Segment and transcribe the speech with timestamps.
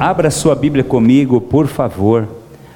[0.00, 2.26] Abra sua Bíblia comigo, por favor.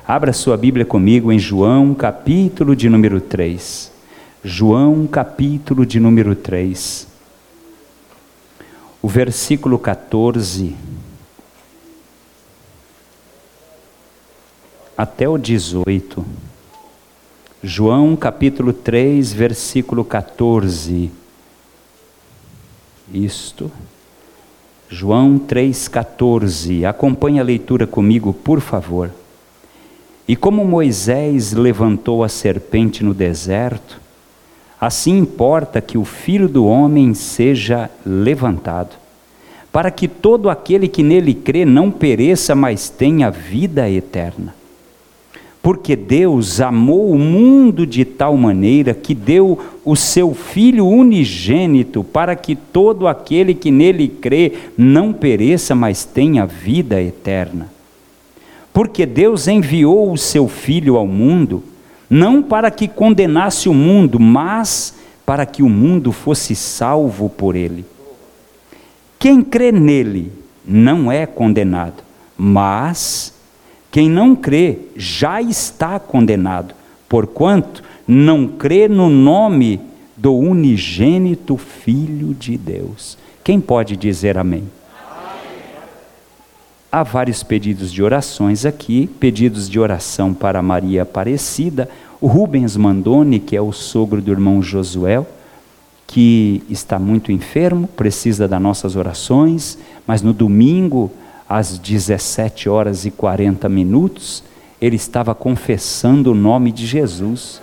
[0.06, 3.90] Abra sua Bíblia comigo em João, capítulo de número 3.
[4.44, 7.08] João, capítulo de número 3.
[9.00, 10.76] O versículo 14
[14.94, 16.22] até o 18.
[17.62, 21.10] João, capítulo 3, versículo 14.
[23.10, 23.72] Isto.
[24.88, 26.84] João 3,14.
[26.84, 29.10] Acompanhe a leitura comigo, por favor.
[30.26, 34.00] E como Moisés levantou a serpente no deserto,
[34.80, 38.96] assim importa que o filho do homem seja levantado,
[39.70, 44.54] para que todo aquele que nele crê não pereça, mas tenha vida eterna.
[45.64, 52.36] Porque Deus amou o mundo de tal maneira que deu o seu Filho unigênito para
[52.36, 57.72] que todo aquele que nele crê não pereça, mas tenha vida eterna.
[58.74, 61.64] Porque Deus enviou o seu Filho ao mundo,
[62.10, 67.86] não para que condenasse o mundo, mas para que o mundo fosse salvo por ele.
[69.18, 70.30] Quem crê nele
[70.62, 72.04] não é condenado,
[72.36, 73.33] mas
[73.94, 76.74] quem não crê já está condenado,
[77.08, 79.80] porquanto não crê no nome
[80.16, 83.16] do unigênito Filho de Deus.
[83.44, 84.64] Quem pode dizer amém?
[86.90, 91.88] Há vários pedidos de orações aqui, pedidos de oração para Maria Aparecida,
[92.20, 95.24] o Rubens Mandoni, que é o sogro do irmão Josué,
[96.04, 101.12] que está muito enfermo, precisa das nossas orações, mas no domingo
[101.48, 104.42] às 17 horas e 40 minutos,
[104.80, 107.62] ele estava confessando o nome de Jesus.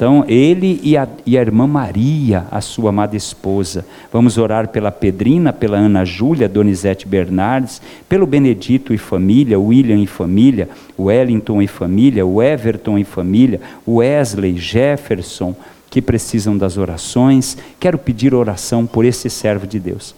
[0.00, 3.84] Então, ele e a, e a, irmã Maria, a sua amada esposa.
[4.10, 10.06] Vamos orar pela Pedrina, pela Ana Júlia, Donizete Bernardes, pelo Benedito e família, William e
[10.06, 15.54] família, Wellington e família, o Everton e família, Wesley, Jefferson,
[15.90, 17.58] que precisam das orações.
[17.78, 20.14] Quero pedir oração por esse servo de Deus.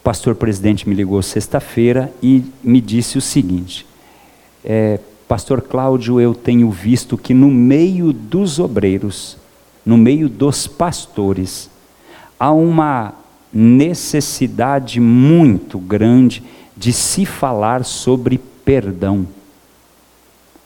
[0.00, 3.86] O pastor presidente me ligou sexta-feira e me disse o seguinte:
[4.64, 9.36] é, Pastor Cláudio, eu tenho visto que no meio dos obreiros,
[9.84, 11.68] no meio dos pastores,
[12.38, 13.12] há uma
[13.52, 16.42] necessidade muito grande
[16.74, 19.26] de se falar sobre perdão.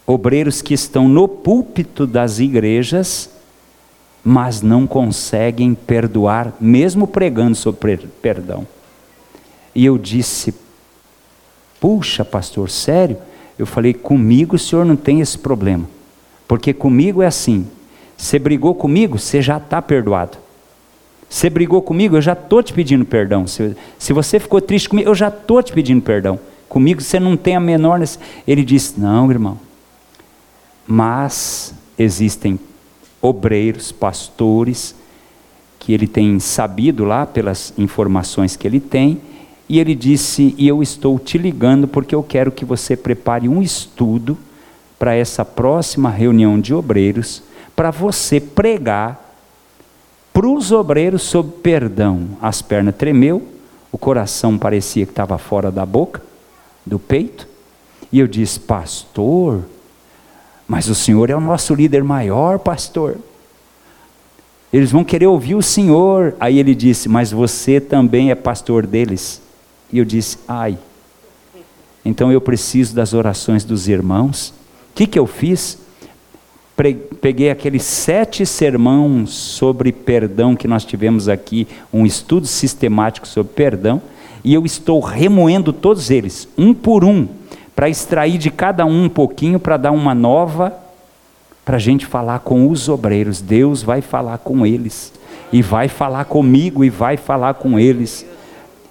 [0.06, 3.28] Obreiros que estão no púlpito das igrejas,
[4.22, 8.64] mas não conseguem perdoar, mesmo pregando sobre perdão.
[9.74, 10.54] E eu disse:
[11.80, 13.18] Puxa, pastor, sério?
[13.58, 15.88] Eu falei: Comigo o senhor não tem esse problema.
[16.46, 17.66] Porque comigo é assim:
[18.16, 20.38] você brigou comigo, você já está perdoado.
[21.28, 23.46] Você brigou comigo, eu já estou te pedindo perdão.
[23.46, 26.38] Se, se você ficou triste comigo, eu já estou te pedindo perdão.
[26.68, 28.00] Comigo você não tem a menor.
[28.46, 29.58] Ele disse: Não, irmão.
[30.86, 32.58] Mas existem
[33.20, 34.94] obreiros, pastores,
[35.78, 39.20] que ele tem sabido lá pelas informações que ele tem,
[39.68, 43.62] e ele disse: E eu estou te ligando porque eu quero que você prepare um
[43.62, 44.36] estudo
[44.98, 47.42] para essa próxima reunião de obreiros,
[47.74, 49.20] para você pregar
[50.32, 52.30] para os obreiros sobre perdão.
[52.42, 53.46] As pernas tremeu,
[53.92, 56.20] o coração parecia que estava fora da boca,
[56.84, 57.48] do peito.
[58.12, 59.62] E eu disse: Pastor,
[60.66, 63.16] mas o senhor é o nosso líder maior, pastor.
[64.72, 66.34] Eles vão querer ouvir o senhor.
[66.40, 69.43] Aí ele disse: Mas você também é pastor deles.
[69.92, 70.78] E eu disse: ai.
[72.04, 74.50] Então eu preciso das orações dos irmãos.
[74.50, 75.78] O que, que eu fiz?
[77.20, 84.02] Peguei aqueles sete sermões sobre perdão que nós tivemos aqui, um estudo sistemático sobre perdão,
[84.42, 87.28] e eu estou remoendo todos eles, um por um,
[87.76, 90.74] para extrair de cada um um pouquinho, para dar uma nova,
[91.64, 93.40] para a gente falar com os obreiros.
[93.40, 95.12] Deus vai falar com eles,
[95.52, 98.26] e vai falar comigo, e vai falar com eles.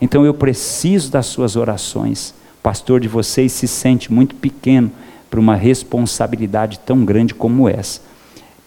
[0.04, 2.32] Então eu preciso das suas orações.
[2.60, 4.92] O pastor de vocês se sente muito pequeno
[5.32, 8.02] para uma responsabilidade tão grande como essa.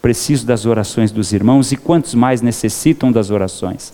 [0.00, 3.92] Preciso das orações dos irmãos e quantos mais necessitam das orações?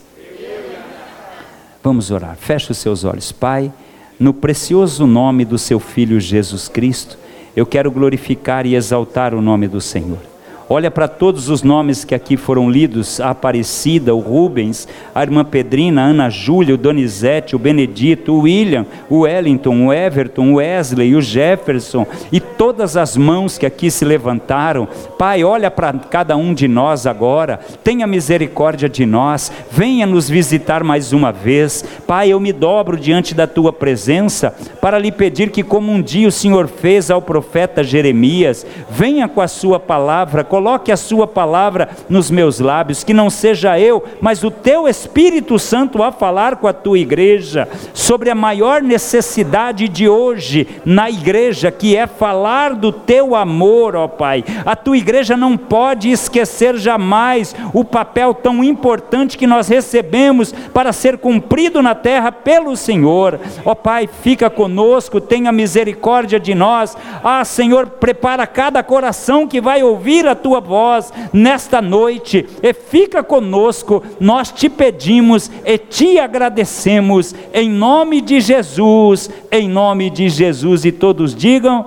[1.82, 2.36] Vamos orar.
[2.36, 3.72] Feche os seus olhos, Pai.
[4.20, 7.18] No precioso nome do seu filho Jesus Cristo,
[7.56, 10.31] eu quero glorificar e exaltar o nome do Senhor.
[10.74, 15.44] Olha para todos os nomes que aqui foram lidos: a Aparecida, o Rubens, a irmã
[15.44, 20.54] Pedrina, a Ana Júlia, o Donizete, o Benedito, o William, o Wellington, o Everton, o
[20.54, 24.88] Wesley, o Jefferson e todas as mãos que aqui se levantaram.
[25.18, 30.82] Pai, olha para cada um de nós agora, tenha misericórdia de nós, venha nos visitar
[30.82, 31.84] mais uma vez.
[32.06, 36.26] Pai, eu me dobro diante da tua presença para lhe pedir que, como um dia
[36.26, 40.61] o Senhor fez ao profeta Jeremias, venha com a sua palavra, coloque
[40.92, 46.02] a sua palavra nos meus lábios, que não seja eu, mas o teu Espírito Santo
[46.02, 51.96] a falar com a tua igreja sobre a maior necessidade de hoje na igreja, que
[51.96, 54.44] é falar do teu amor, ó Pai.
[54.64, 60.92] A tua igreja não pode esquecer jamais o papel tão importante que nós recebemos para
[60.92, 63.40] ser cumprido na terra pelo Senhor.
[63.64, 66.96] Ó Pai, fica conosco, tenha misericórdia de nós.
[67.22, 73.22] Ah, Senhor, prepara cada coração que vai ouvir a tua voz nesta noite e fica
[73.22, 74.02] conosco.
[74.20, 80.92] Nós te pedimos e te agradecemos em nome de Jesus, em nome de Jesus e
[80.92, 81.86] todos digam: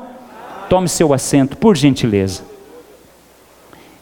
[0.70, 2.44] tome seu assento, por gentileza.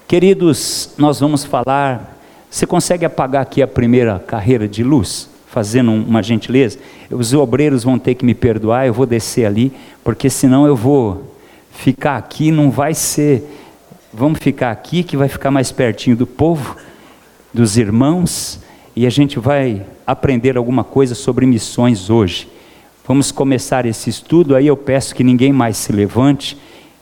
[0.08, 2.18] Queridos, nós vamos falar.
[2.50, 5.28] Você consegue apagar aqui a primeira carreira de luz?
[5.48, 6.78] Fazendo uma gentileza?
[7.10, 9.74] Os obreiros vão ter que me perdoar, eu vou descer ali,
[10.04, 11.34] porque senão eu vou
[11.72, 13.44] ficar aqui, não vai ser.
[14.16, 16.78] Vamos ficar aqui, que vai ficar mais pertinho do povo,
[17.52, 18.60] dos irmãos,
[18.96, 22.48] e a gente vai aprender alguma coisa sobre missões hoje.
[23.08, 26.56] Vamos começar esse estudo, aí eu peço que ninguém mais se levante,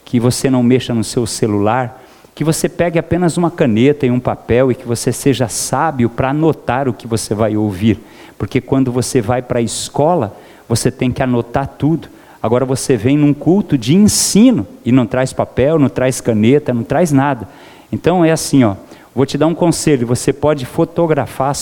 [0.05, 2.01] que você não mexa no seu celular,
[2.33, 6.29] que você pegue apenas uma caneta e um papel e que você seja sábio para
[6.29, 7.99] anotar o que você vai ouvir,
[8.37, 10.33] porque quando você vai para a escola,
[10.65, 12.07] você tem que anotar tudo.
[12.41, 16.83] Agora você vem num culto de ensino e não traz papel, não traz caneta, não
[16.83, 17.47] traz nada.
[17.91, 18.75] Então é assim, ó.
[19.13, 20.07] Vou te dar um conselho.
[20.07, 21.55] Você pode fotografar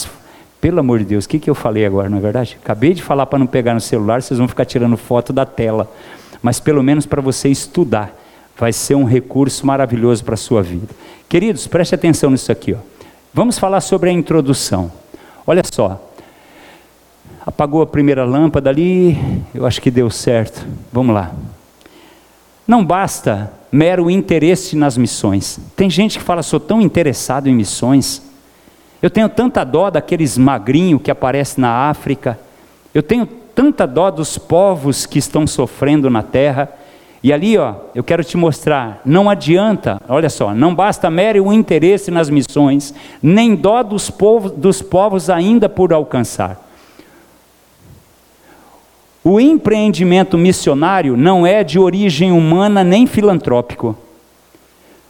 [0.62, 2.58] pelo amor de Deus, o que, que eu falei agora, não é verdade?
[2.62, 5.90] Acabei de falar para não pegar no celular, vocês vão ficar tirando foto da tela.
[6.42, 8.14] Mas pelo menos para você estudar,
[8.58, 10.88] vai ser um recurso maravilhoso para a sua vida.
[11.30, 12.74] Queridos, preste atenção nisso aqui.
[12.74, 12.78] Ó.
[13.34, 14.92] Vamos falar sobre a introdução.
[15.48, 16.09] Olha só.
[17.46, 19.18] Apagou a primeira lâmpada ali,
[19.54, 20.66] eu acho que deu certo.
[20.92, 21.32] Vamos lá.
[22.68, 25.60] Não basta mero interesse nas missões.
[25.76, 28.22] Tem gente que fala, sou tão interessado em missões.
[29.02, 32.40] Eu tenho tanta dó daqueles magrinhos que aparecem na África.
[32.94, 36.70] Eu tenho tanta dó dos povos que estão sofrendo na terra.
[37.24, 42.10] E ali, ó, eu quero te mostrar, não adianta, olha só, não basta mero interesse
[42.10, 46.69] nas missões, nem dó dos povos, dos povos ainda por alcançar.
[49.24, 53.98] O empreendimento missionário não é de origem humana nem filantrópico.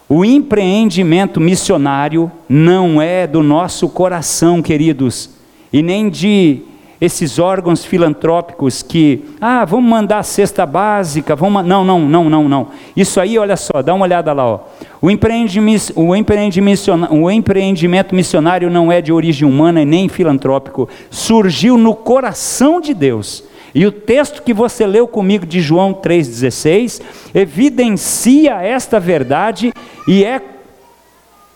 [0.08, 5.30] O empreendimento missionário não é do nosso coração, queridos,
[5.72, 6.64] e nem de
[7.00, 12.50] esses órgãos filantrópicos que, ah, vamos mandar a cesta básica, vamos, não, não, não, não,
[12.50, 12.68] não.
[12.96, 14.60] Isso aí, olha só, dá uma olhada lá, ó.
[15.00, 21.78] O empreendimento, o o empreendimento missionário não é de origem humana e nem filantrópico, surgiu
[21.78, 23.44] no coração de Deus
[23.74, 27.02] e o texto que você leu comigo de João 3,16
[27.34, 29.74] evidencia esta verdade
[30.08, 30.42] e é,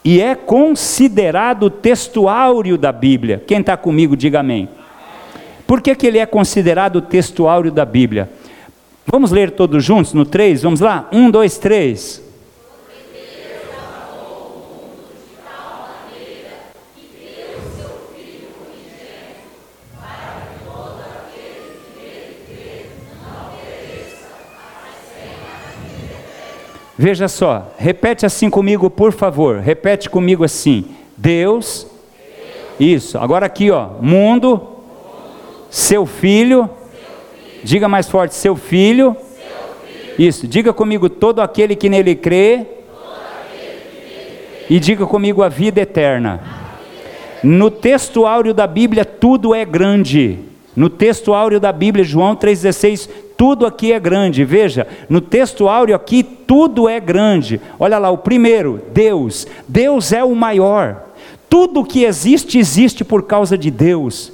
[0.04, 3.42] e é considerado texto áureo da Bíblia.
[3.46, 4.70] Quem está comigo, diga amém.
[5.66, 8.30] Por que, que ele é considerado texto áureo da Bíblia?
[9.06, 10.64] Vamos ler todos juntos no 3?
[10.64, 11.08] Vamos lá?
[11.12, 12.23] 1, 2, 3.
[26.98, 29.60] Veja só, repete assim comigo, por favor.
[29.60, 30.86] Repete comigo assim:
[31.18, 31.88] Deus,
[32.80, 33.18] isso.
[33.18, 34.62] Agora aqui, ó, mundo,
[35.70, 36.70] seu filho,
[37.64, 39.18] diga mais forte, seu filho,
[40.20, 40.48] isso.
[40.48, 42.68] Diga comigo, todo aquele que nele crê,
[44.70, 46.42] e diga comigo a vida eterna.
[47.44, 50.40] No texto áureo da Bíblia, tudo é grande.
[50.76, 53.10] No texto áureo da Bíblia, João 3,16,
[53.44, 54.46] tudo aqui é grande.
[54.46, 57.60] Veja, no texto áureo aqui, tudo é grande.
[57.78, 59.46] Olha lá, o primeiro, Deus.
[59.68, 61.10] Deus é o maior.
[61.50, 64.32] Tudo que existe, existe por causa de Deus.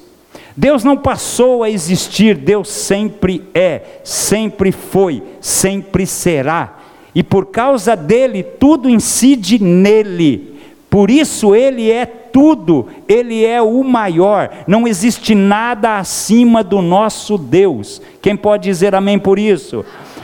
[0.56, 6.78] Deus não passou a existir, Deus sempre é, sempre foi, sempre será.
[7.16, 10.60] E por causa dele, tudo incide nele.
[10.88, 14.50] Por isso ele é tudo, ele é o maior.
[14.67, 18.01] Não existe nada acima do nosso Deus.
[18.21, 19.83] Quem pode dizer amém por isso?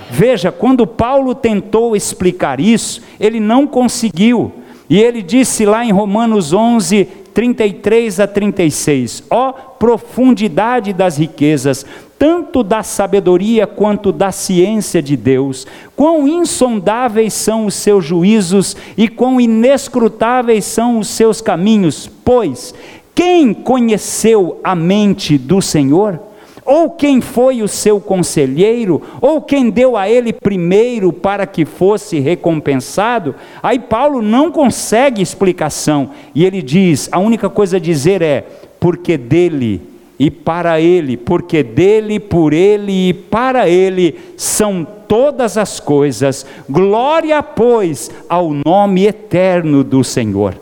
[0.09, 4.51] Veja, quando Paulo tentou explicar isso, ele não conseguiu.
[4.89, 11.85] E ele disse lá em Romanos 11, 33 a 36: Ó profundidade das riquezas,
[12.17, 19.07] tanto da sabedoria quanto da ciência de Deus, quão insondáveis são os seus juízos e
[19.07, 22.73] quão inescrutáveis são os seus caminhos, pois
[23.13, 26.19] quem conheceu a mente do Senhor?
[26.65, 32.19] ou quem foi o seu conselheiro, ou quem deu a ele primeiro para que fosse
[32.19, 33.35] recompensado.
[33.61, 38.47] Aí Paulo não consegue explicação, e ele diz: a única coisa a dizer é,
[38.79, 45.79] porque dele e para ele, porque dele, por ele e para ele são todas as
[45.79, 46.45] coisas.
[46.69, 50.55] Glória, pois, ao nome eterno do Senhor.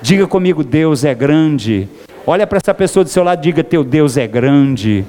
[0.00, 1.88] Diga comigo, Deus é grande.
[2.26, 5.04] Olha para essa pessoa do seu lado, diga: Teu Deus é grande.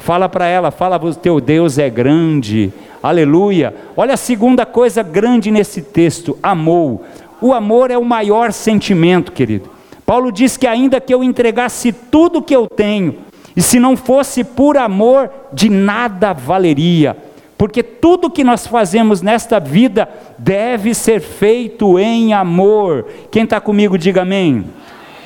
[0.00, 2.70] Fala para ela, fala, teu Deus é grande.
[3.02, 3.74] Aleluia.
[3.96, 7.04] Olha a segunda coisa grande nesse texto: amou.
[7.40, 9.70] O amor é o maior sentimento, querido.
[10.04, 13.16] Paulo diz que ainda que eu entregasse tudo que eu tenho,
[13.56, 17.16] e se não fosse por amor, de nada valeria.
[17.56, 20.08] Porque tudo que nós fazemos nesta vida
[20.38, 23.06] deve ser feito em amor.
[23.30, 24.64] Quem está comigo, diga amém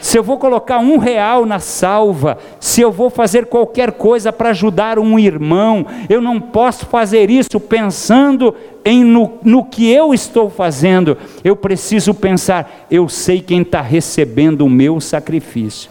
[0.00, 4.50] se eu vou colocar um real na salva, se eu vou fazer qualquer coisa para
[4.50, 8.54] ajudar um irmão, eu não posso fazer isso pensando
[8.85, 14.64] em no, no que eu estou fazendo, eu preciso pensar, eu sei quem está recebendo
[14.64, 15.90] o meu sacrifício.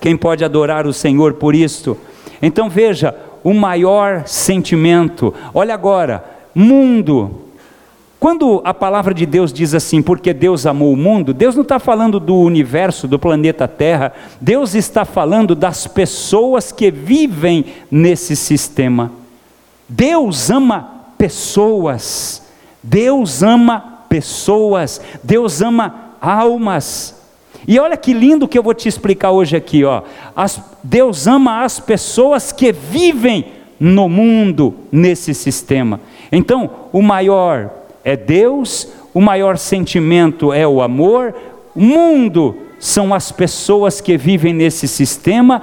[0.00, 1.96] Quem pode adorar o Senhor por isto?
[2.40, 6.24] Então veja, o maior sentimento, olha agora,
[6.54, 7.48] mundo,
[8.20, 11.78] quando a palavra de Deus diz assim, porque Deus amou o mundo, Deus não está
[11.78, 19.12] falando do universo, do planeta Terra, Deus está falando das pessoas que vivem nesse sistema.
[19.88, 22.42] Deus ama pessoas,
[22.82, 27.17] Deus ama pessoas, Deus ama almas.
[27.66, 30.02] E olha que lindo que eu vou te explicar hoje aqui, ó.
[30.34, 33.46] As, Deus ama as pessoas que vivem
[33.78, 36.00] no mundo, nesse sistema.
[36.30, 37.70] Então, o maior
[38.04, 41.34] é Deus, o maior sentimento é o amor,
[41.74, 45.62] o mundo são as pessoas que vivem nesse sistema,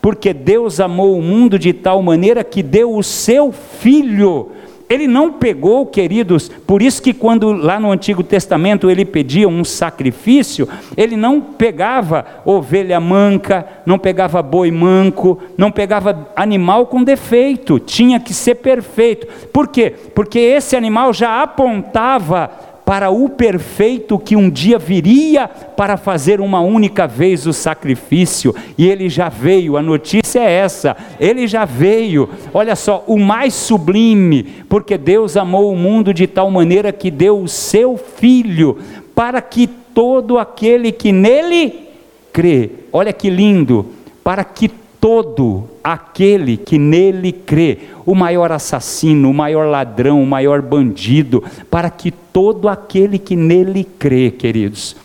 [0.00, 4.50] porque Deus amou o mundo de tal maneira que deu o seu filho
[4.88, 9.64] ele não pegou, queridos, por isso que quando lá no Antigo Testamento ele pedia um
[9.64, 17.78] sacrifício, ele não pegava ovelha manca, não pegava boi manco, não pegava animal com defeito,
[17.78, 19.26] tinha que ser perfeito.
[19.52, 19.94] Por quê?
[20.14, 26.60] Porque esse animal já apontava para o perfeito que um dia viria para fazer uma
[26.60, 32.28] única vez o sacrifício, e ele já veio, a notícia é essa, ele já veio,
[32.52, 37.40] olha só, o mais sublime, porque Deus amou o mundo de tal maneira que deu
[37.40, 38.78] o seu filho,
[39.14, 41.88] para que todo aquele que nele
[42.32, 43.86] crê, olha que lindo,
[44.22, 44.70] para que
[45.04, 51.90] todo aquele que nele crê, o maior assassino, o maior ladrão, o maior bandido, para
[51.90, 54.96] que todo aquele que nele crê, queridos.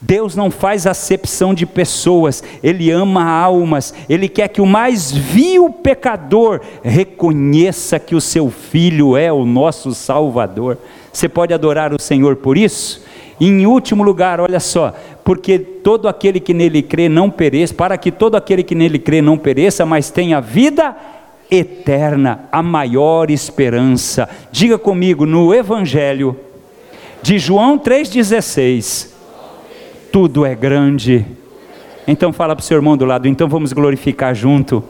[0.00, 5.70] Deus não faz acepção de pessoas, Ele ama almas, Ele quer que o mais vil
[5.70, 10.76] pecador reconheça que o seu filho é o nosso Salvador.
[11.12, 13.00] Você pode adorar o Senhor por isso?
[13.48, 14.94] Em último lugar, olha só,
[15.24, 19.22] porque todo aquele que nele crê não pereça, para que todo aquele que nele crê
[19.22, 20.94] não pereça, mas tenha vida
[21.50, 24.28] eterna, a maior esperança.
[24.52, 26.36] Diga comigo, no Evangelho
[27.22, 29.08] de João 3,16,
[30.12, 31.26] tudo é grande.
[32.06, 34.82] Então fala para o seu irmão do lado, então vamos glorificar junto,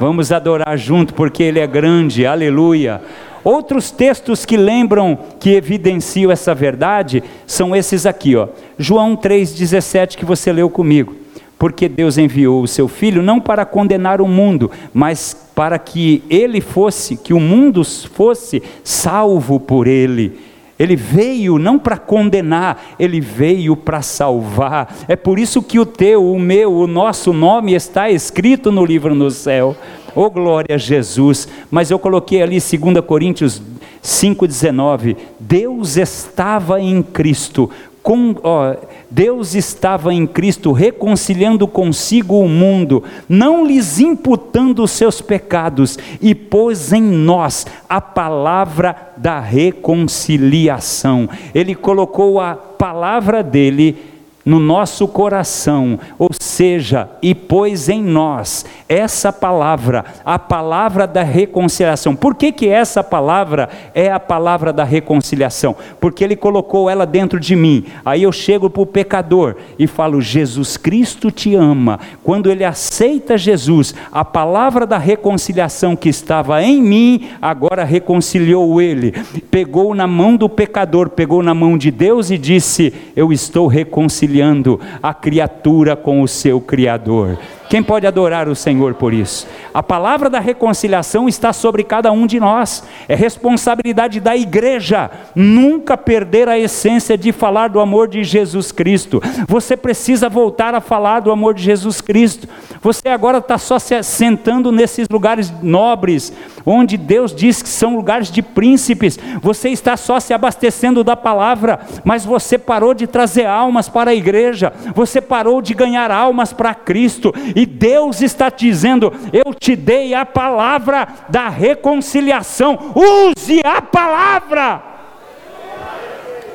[0.00, 3.00] vamos adorar junto, porque Ele é grande, aleluia.
[3.44, 8.48] Outros textos que lembram, que evidenciam essa verdade, são esses aqui, ó.
[8.78, 11.14] João 3,17, que você leu comigo.
[11.58, 16.60] Porque Deus enviou o seu Filho não para condenar o mundo, mas para que ele
[16.60, 20.38] fosse, que o mundo fosse salvo por ele.
[20.78, 24.92] Ele veio não para condenar, ele veio para salvar.
[25.06, 29.14] É por isso que o teu, o meu, o nosso nome está escrito no livro
[29.14, 29.76] no céu.
[30.14, 31.48] Oh glória a Jesus.
[31.70, 33.60] Mas eu coloquei ali 2 Coríntios
[34.02, 35.16] 5,19.
[35.40, 37.70] Deus estava em Cristo.
[38.02, 38.76] Com, ó,
[39.10, 46.34] Deus estava em Cristo reconciliando consigo o mundo, não lhes imputando os seus pecados, e
[46.34, 51.30] pôs em nós a palavra da reconciliação.
[51.54, 53.96] Ele colocou a palavra dele
[54.44, 62.14] no nosso coração, ou seja, e pôs em nós essa palavra, a palavra da reconciliação.
[62.14, 65.74] Por que, que essa palavra é a palavra da reconciliação?
[65.98, 67.86] Porque ele colocou ela dentro de mim.
[68.04, 71.98] Aí eu chego para o pecador e falo: Jesus Cristo te ama.
[72.22, 79.12] Quando ele aceita Jesus, a palavra da reconciliação que estava em mim, agora reconciliou ele.
[79.50, 84.33] Pegou na mão do pecador, pegou na mão de Deus e disse: Eu estou reconciliado
[84.34, 87.38] reconciliando a criatura com o seu Criador.
[87.68, 89.46] Quem pode adorar o Senhor por isso?
[89.72, 92.84] A palavra da reconciliação está sobre cada um de nós.
[93.08, 99.20] É responsabilidade da igreja nunca perder a essência de falar do amor de Jesus Cristo.
[99.48, 102.46] Você precisa voltar a falar do amor de Jesus Cristo.
[102.80, 106.32] Você agora está só se sentando nesses lugares nobres,
[106.66, 109.18] onde Deus diz que são lugares de príncipes.
[109.40, 114.14] Você está só se abastecendo da palavra, mas você parou de trazer almas para a
[114.14, 114.72] igreja.
[114.94, 120.26] Você parou de ganhar almas para Cristo e Deus está dizendo: Eu te dei a
[120.26, 124.82] palavra da reconciliação, use a palavra.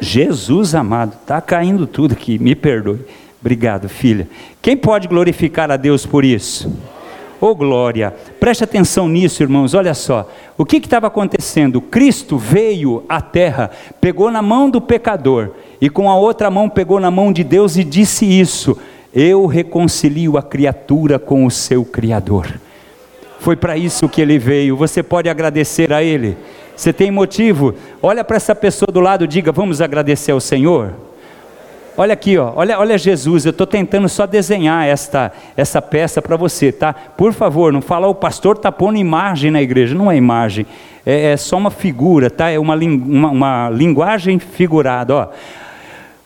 [0.02, 3.06] Jesus amado, está caindo tudo aqui, me perdoe.
[3.42, 4.28] Obrigado, filha.
[4.62, 6.72] Quem pode glorificar a Deus por isso?
[7.42, 9.74] Oh glória, preste atenção nisso, irmãos.
[9.74, 11.80] Olha só, o que estava acontecendo?
[11.80, 17.00] Cristo veio à terra, pegou na mão do pecador e com a outra mão pegou
[17.00, 18.78] na mão de Deus e disse isso:
[19.14, 22.60] eu reconcilio a criatura com o seu Criador.
[23.40, 24.76] Foi para isso que ele veio.
[24.76, 26.38] Você pode agradecer a ele.
[26.76, 27.74] Você tem motivo?
[28.02, 30.94] Olha para essa pessoa do lado, diga: Vamos agradecer ao Senhor.
[31.98, 36.38] Olha aqui, ó, olha, olha Jesus, eu estou tentando só desenhar esta, essa peça para
[36.38, 36.94] você, tá?
[36.94, 40.66] Por favor, não fala, o pastor está pondo imagem na igreja, não é imagem,
[41.06, 42.50] é, é só uma figura, tá?
[42.50, 45.28] É uma, uma, uma linguagem figurada, ó.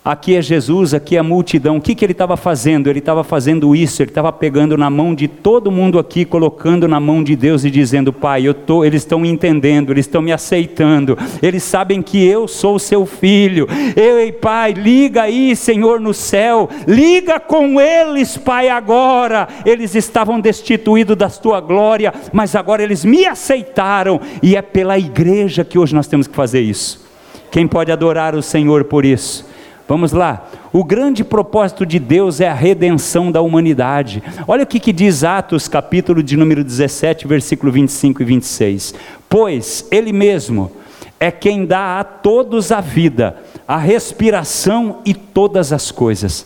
[0.06, 1.78] Aqui é Jesus, aqui é a multidão.
[1.78, 2.90] O que, que ele estava fazendo?
[2.90, 7.00] Ele estava fazendo isso, ele estava pegando na mão de todo mundo aqui, colocando na
[7.00, 11.18] mão de Deus e dizendo: Pai, eu tô, eles estão entendendo, eles estão me aceitando,
[11.42, 13.66] eles sabem que eu sou seu filho.
[13.96, 19.48] Ei, Pai, liga aí, Senhor, no céu, liga com eles, Pai, agora.
[19.66, 25.64] Eles estavam destituídos da tua glória, mas agora eles me aceitaram, e é pela igreja
[25.64, 27.02] que hoje nós temos que fazer isso.
[27.50, 29.53] Quem pode adorar o Senhor por isso?
[29.88, 30.50] Vamos lá.
[30.72, 34.24] O grande propósito de Deus é a redenção da humanidade.
[34.48, 38.94] Olha o que, que, diz Atos, capítulo de número 17, versículo 25 e 26.
[39.28, 40.72] Pois Ele mesmo
[41.20, 46.46] é quem dá a todos a vida, a respiração e todas as coisas.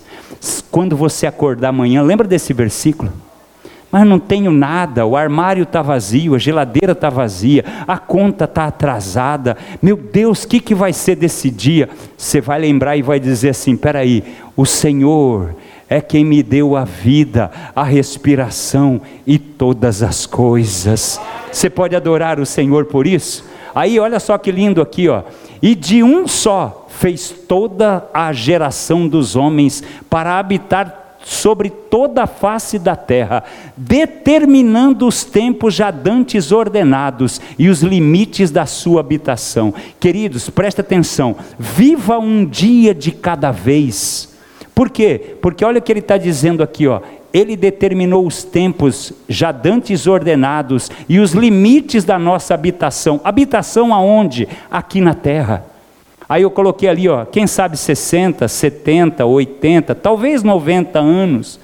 [0.69, 3.11] Quando você acordar amanhã, lembra desse versículo?
[3.97, 8.65] Mas não tenho nada, o armário está vazio, a geladeira está vazia, a conta está
[8.65, 9.57] atrasada.
[9.81, 11.89] Meu Deus, o que, que vai ser desse dia?
[12.15, 14.23] Você vai lembrar e vai dizer assim: peraí,
[14.55, 15.55] o Senhor
[15.89, 21.19] é quem me deu a vida, a respiração e todas as coisas.
[21.51, 23.43] Você pode adorar o Senhor por isso?
[23.73, 25.23] Aí olha só que lindo aqui, ó.
[25.59, 32.27] E de um só fez toda a geração dos homens para habitar sobre toda a
[32.27, 33.43] face da terra,
[33.75, 39.73] determinando os tempos já dantes ordenados e os limites da sua habitação.
[39.99, 44.33] Queridos, presta atenção, viva um dia de cada vez.
[44.73, 45.35] Por quê?
[45.41, 47.01] Porque olha o que ele está dizendo aqui, ó.
[47.33, 53.19] Ele determinou os tempos já dantes ordenados e os limites da nossa habitação.
[53.21, 54.47] Habitação aonde?
[54.71, 55.65] Aqui na terra.
[56.29, 61.59] Aí eu coloquei ali, ó, quem sabe 60, 70, 80, talvez 90 anos.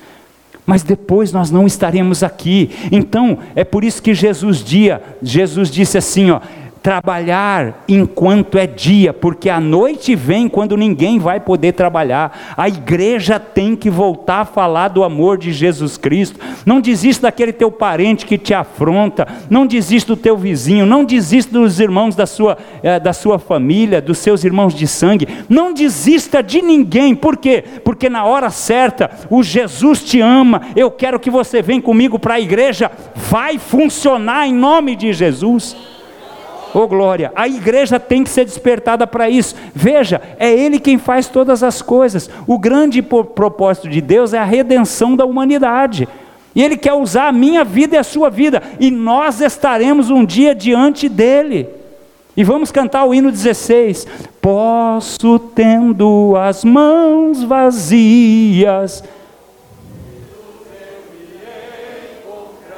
[0.66, 2.70] Mas depois nós não estaremos aqui.
[2.90, 6.40] Então, é por isso que Jesus dia, Jesus disse assim, ó,
[6.84, 12.54] trabalhar enquanto é dia, porque a noite vem quando ninguém vai poder trabalhar.
[12.58, 16.38] A igreja tem que voltar a falar do amor de Jesus Cristo.
[16.66, 21.58] Não desista daquele teu parente que te afronta, não desista do teu vizinho, não desista
[21.58, 25.28] dos irmãos da sua, eh, da sua família, dos seus irmãos de sangue.
[25.48, 27.16] Não desista de ninguém.
[27.16, 27.64] Por quê?
[27.86, 30.62] Porque na hora certa, o Jesus te ama.
[30.76, 32.92] Eu quero que você venha comigo para a igreja.
[33.16, 35.93] Vai funcionar em nome de Jesus.
[36.74, 39.56] Oh glória, a igreja tem que ser despertada para isso.
[39.76, 42.30] Veja, é Ele quem faz todas as coisas.
[42.48, 46.08] O grande propósito de Deus é a redenção da humanidade.
[46.56, 48.64] E Ele quer usar a minha vida e a sua vida.
[48.80, 51.70] E nós estaremos um dia diante dEle.
[52.36, 54.08] E vamos cantar o hino 16.
[54.42, 59.04] Posso, tendo as mãos vazias.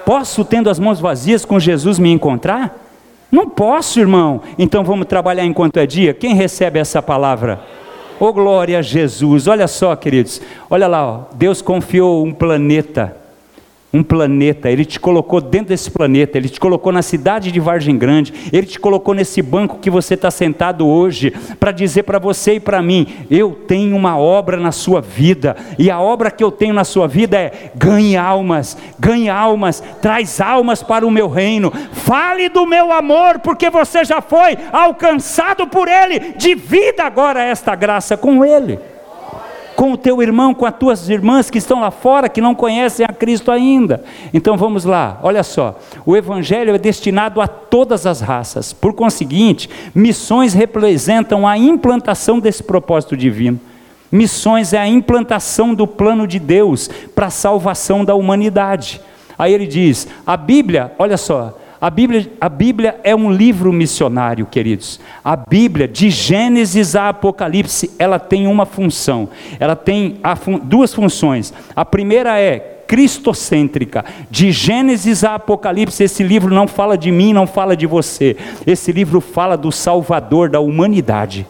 [0.05, 2.84] Posso, tendo as mãos vazias, com Jesus me encontrar?
[3.35, 4.41] Não posso, irmão.
[4.57, 6.13] Então vamos trabalhar enquanto é dia.
[6.13, 7.59] Quem recebe essa palavra?
[8.17, 9.45] Oh glória a Jesus.
[9.45, 10.41] Olha só, queridos.
[10.69, 11.23] Olha lá, ó.
[11.35, 13.24] Deus confiou um planeta
[13.95, 17.97] um planeta, Ele te colocou dentro desse planeta, Ele te colocou na cidade de Vargem
[17.97, 22.55] Grande, Ele te colocou nesse banco que você está sentado hoje, para dizer para você
[22.55, 26.51] e para mim: eu tenho uma obra na sua vida, e a obra que eu
[26.51, 31.71] tenho na sua vida é ganhe almas, ganhe almas, traz almas para o meu reino,
[31.93, 38.17] fale do meu amor, porque você já foi alcançado por Ele, divida agora esta graça
[38.17, 38.77] com Ele
[39.75, 43.05] com o teu irmão, com as tuas irmãs que estão lá fora, que não conhecem
[43.05, 44.03] a Cristo ainda.
[44.33, 49.69] Então vamos lá, olha só: o Evangelho é destinado a todas as raças, por conseguinte,
[49.93, 53.59] missões representam a implantação desse propósito divino.
[54.11, 59.01] Missões é a implantação do plano de Deus para a salvação da humanidade.
[59.37, 64.47] Aí ele diz: a Bíblia, olha só, a Bíblia, a Bíblia é um livro missionário,
[64.47, 64.99] queridos.
[65.23, 69.29] A Bíblia, de Gênesis a Apocalipse, ela tem uma função.
[69.59, 71.53] Ela tem fun duas funções.
[71.75, 74.03] A primeira é cristocêntrica.
[74.31, 78.35] De Gênesis a Apocalipse, esse livro não fala de mim, não fala de você.
[78.65, 81.45] Esse livro fala do Salvador da humanidade.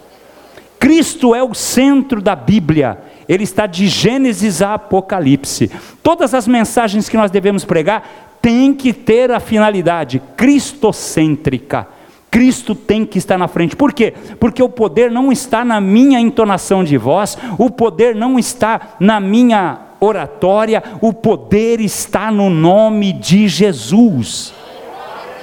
[0.77, 2.97] Cristo é o centro da Bíblia.
[3.27, 5.71] Ele está de Gênesis a Apocalipse.
[6.03, 11.87] Todas as mensagens que nós devemos pregar tem que ter a finalidade cristocêntrica.
[12.29, 13.75] Cristo tem que estar na frente.
[13.75, 14.13] Por quê?
[14.39, 19.19] Porque o poder não está na minha entonação de voz, o poder não está na
[19.19, 24.53] minha oratória, o poder está no nome de Jesus.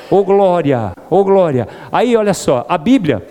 [0.08, 1.66] Ô oh, glória, ô oh, glória.
[1.90, 3.26] Aí olha só, a Bíblia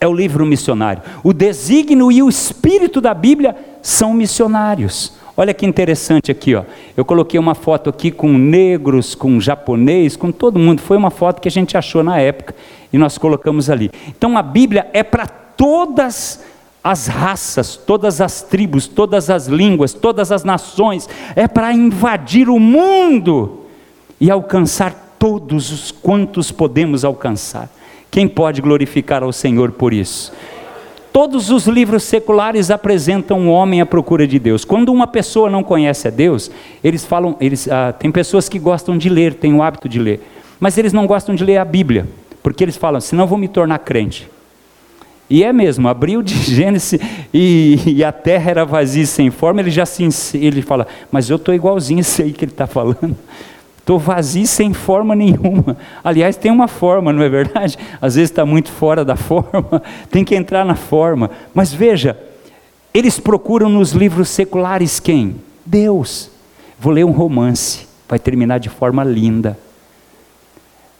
[0.00, 1.00] é o livro missionário.
[1.22, 5.19] O desígnio e o espírito da Bíblia são missionários.
[5.36, 6.64] Olha que interessante aqui, ó.
[6.96, 10.80] Eu coloquei uma foto aqui com negros, com japonês, com todo mundo.
[10.80, 12.54] Foi uma foto que a gente achou na época
[12.92, 13.90] e nós colocamos ali.
[14.08, 16.44] Então a Bíblia é para todas
[16.82, 21.08] as raças, todas as tribos, todas as línguas, todas as nações.
[21.36, 23.66] É para invadir o mundo
[24.20, 27.68] e alcançar todos os quantos podemos alcançar.
[28.10, 30.32] Quem pode glorificar ao Senhor por isso?
[31.12, 34.64] Todos os livros seculares apresentam um homem à procura de Deus.
[34.64, 36.50] Quando uma pessoa não conhece a Deus,
[36.84, 40.20] eles falam, eles, ah, tem pessoas que gostam de ler, têm o hábito de ler,
[40.60, 42.08] mas eles não gostam de ler a Bíblia,
[42.42, 44.28] porque eles falam, senão vou me tornar crente.
[45.28, 47.00] E é mesmo, abriu de Gênesis
[47.34, 51.28] e, e, a terra era vazia e sem forma, ele já se, ele fala, mas
[51.28, 53.16] eu estou igualzinho isso aí que ele está falando.
[53.90, 55.76] Estou vazio sem forma nenhuma.
[56.04, 57.76] Aliás, tem uma forma, não é verdade?
[58.00, 61.28] Às vezes está muito fora da forma, tem que entrar na forma.
[61.52, 62.16] Mas veja,
[62.94, 65.34] eles procuram nos livros seculares quem?
[65.66, 66.30] Deus.
[66.78, 69.58] Vou ler um romance, vai terminar de forma linda.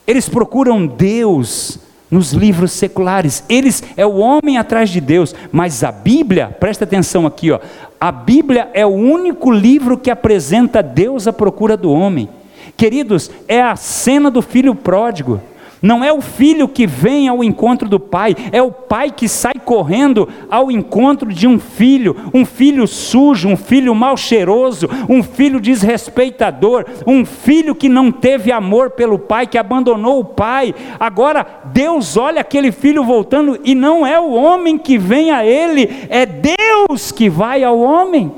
[0.04, 1.78] Eles procuram Deus
[2.10, 3.44] nos livros seculares.
[3.48, 7.60] Eles é o homem atrás de Deus, mas a Bíblia, presta atenção aqui, ó.
[8.00, 12.28] A Bíblia é o único livro que apresenta Deus à procura do homem.
[12.80, 15.38] Queridos, é a cena do filho pródigo.
[15.82, 19.52] Não é o filho que vem ao encontro do pai, é o pai que sai
[19.62, 25.60] correndo ao encontro de um filho, um filho sujo, um filho mal cheiroso, um filho
[25.60, 30.74] desrespeitador, um filho que não teve amor pelo pai, que abandonou o pai.
[30.98, 36.06] Agora, Deus olha aquele filho voltando e não é o homem que vem a ele,
[36.08, 38.32] é Deus que vai ao homem.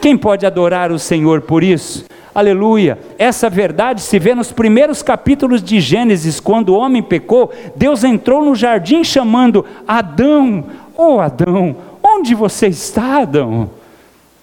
[0.00, 2.04] Quem pode adorar o Senhor por isso?
[2.36, 2.98] Aleluia.
[3.18, 8.44] Essa verdade se vê nos primeiros capítulos de Gênesis, quando o homem pecou, Deus entrou
[8.44, 10.64] no jardim chamando Adão.
[10.94, 13.70] Oh Adão, onde você está, Adão?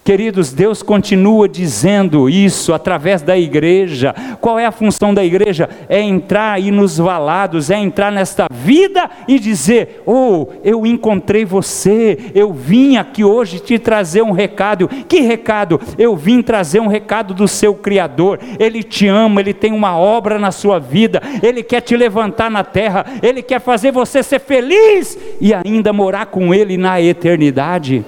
[0.04, 4.14] Queridos, Deus continua dizendo isso através da igreja.
[4.38, 5.66] Qual é a função da igreja?
[5.88, 12.18] É entrar aí nos valados, é entrar nesta vida e dizer: Oh, eu encontrei você,
[12.34, 14.88] eu vim aqui hoje te trazer um recado.
[14.88, 15.80] Que recado?
[15.96, 18.38] Eu vim trazer um recado do seu Criador.
[18.58, 22.62] Ele te ama, ele tem uma obra na sua vida, ele quer te levantar na
[22.62, 28.04] terra, ele quer fazer você ser feliz e ainda morar com ele na eternidade.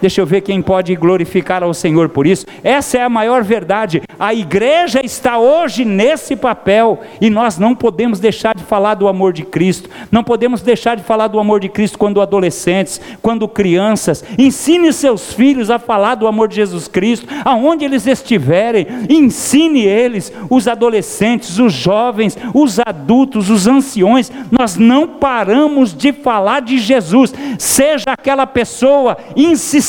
[0.00, 2.46] Deixa eu ver quem pode glorificar ao Senhor por isso.
[2.62, 4.00] Essa é a maior verdade.
[4.18, 9.32] A igreja está hoje nesse papel e nós não podemos deixar de falar do amor
[9.32, 9.90] de Cristo.
[10.10, 14.24] Não podemos deixar de falar do amor de Cristo quando adolescentes, quando crianças.
[14.38, 18.86] Ensine seus filhos a falar do amor de Jesus Cristo, aonde eles estiverem.
[19.08, 24.30] Ensine eles, os adolescentes, os jovens, os adultos, os anciões.
[24.50, 27.34] Nós não paramos de falar de Jesus.
[27.58, 29.87] Seja aquela pessoa insistente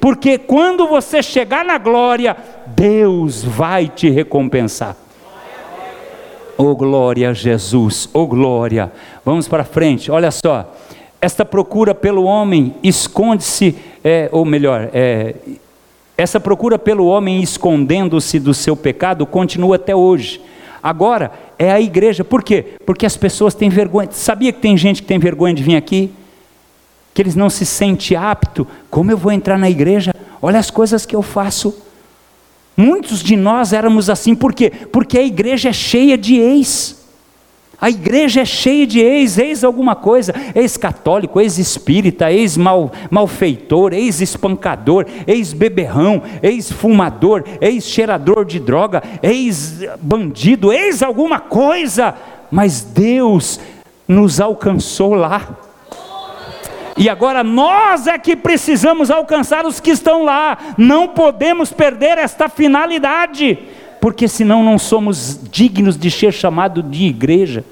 [0.00, 4.96] porque quando você chegar na glória, Deus vai te recompensar.
[6.58, 8.90] Oh glória a Jesus, oh glória.
[9.24, 10.72] Vamos para frente, olha só.
[11.20, 15.34] esta procura pelo homem esconde-se, é, ou melhor, é,
[16.16, 20.40] essa procura pelo homem escondendo-se do seu pecado continua até hoje.
[20.82, 22.76] Agora é a igreja, por quê?
[22.86, 24.08] Porque as pessoas têm vergonha.
[24.12, 26.10] Sabia que tem gente que tem vergonha de vir aqui?
[27.16, 28.68] Que eles não se sentem apto.
[28.90, 30.12] Como eu vou entrar na igreja?
[30.42, 31.74] Olha as coisas que eu faço.
[32.76, 34.70] Muitos de nós éramos assim, por quê?
[34.92, 37.06] Porque a igreja é cheia de ex.
[37.80, 47.44] A igreja é cheia de ex, ex alguma coisa, ex-católico, ex-espírita, ex-malfeitor, ex-espancador, ex-beberrão, ex-fumador,
[47.62, 52.14] ex-cheirador de droga, ex-bandido, ex alguma coisa,
[52.50, 53.58] mas Deus
[54.06, 55.65] nos alcançou lá.
[56.96, 62.48] E agora nós é que precisamos alcançar os que estão lá, não podemos perder esta
[62.48, 63.58] finalidade
[64.06, 67.64] porque senão não somos dignos de ser chamado de igreja.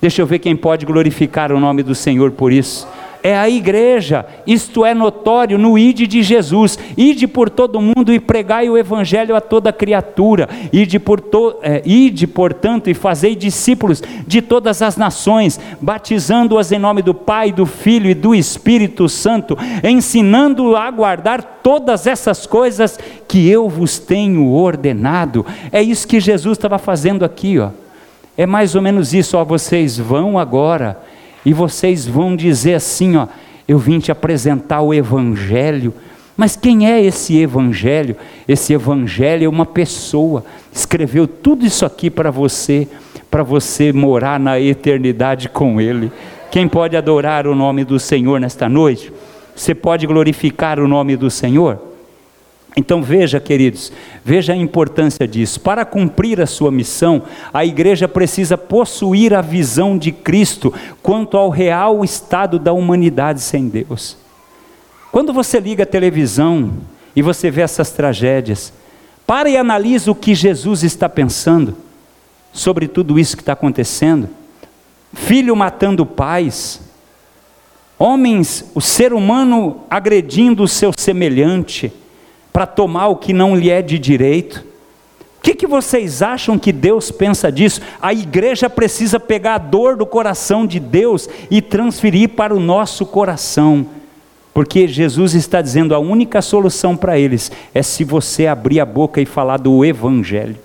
[0.00, 2.88] Deixa eu ver quem pode glorificar o nome do Senhor por isso.
[3.22, 6.78] É a igreja, isto é notório no ide de Jesus.
[6.96, 10.48] Ide por todo mundo e pregai o evangelho a toda criatura.
[10.72, 16.78] Ide, por to, é, ide portanto, e fazei discípulos de todas as nações, batizando-as em
[16.78, 22.98] nome do Pai, do Filho e do Espírito Santo, ensinando a guardar todas essas coisas
[23.28, 25.44] que eu vos tenho ordenado.
[25.70, 27.68] É isso que Jesus estava fazendo aqui, ó.
[28.36, 30.96] É mais ou menos isso, ó, vocês vão agora
[31.44, 33.26] e vocês vão dizer assim, ó,
[33.66, 35.94] eu vim te apresentar o evangelho.
[36.36, 38.16] Mas quem é esse evangelho?
[38.48, 40.44] Esse evangelho é uma pessoa.
[40.72, 42.88] Escreveu tudo isso aqui para você,
[43.30, 46.10] para você morar na eternidade com ele.
[46.50, 49.12] Quem pode adorar o nome do Senhor nesta noite?
[49.54, 51.89] Você pode glorificar o nome do Senhor?
[52.76, 53.92] Então veja, queridos,
[54.24, 55.60] veja a importância disso.
[55.60, 61.50] Para cumprir a sua missão, a igreja precisa possuir a visão de Cristo quanto ao
[61.50, 64.16] real estado da humanidade sem Deus.
[65.10, 66.72] Quando você liga a televisão
[67.14, 68.72] e você vê essas tragédias,
[69.26, 71.76] para e analisa o que Jesus está pensando
[72.52, 74.28] sobre tudo isso que está acontecendo.
[75.12, 76.80] Filho matando pais,
[77.98, 81.92] homens, o ser humano agredindo o seu semelhante
[82.52, 84.64] para tomar o que não lhe é de direito?
[85.40, 87.80] O que, que vocês acham que Deus pensa disso?
[88.00, 93.06] A igreja precisa pegar a dor do coração de Deus e transferir para o nosso
[93.06, 93.86] coração,
[94.52, 99.18] porque Jesus está dizendo a única solução para eles é se você abrir a boca
[99.18, 100.56] e falar do Evangelho.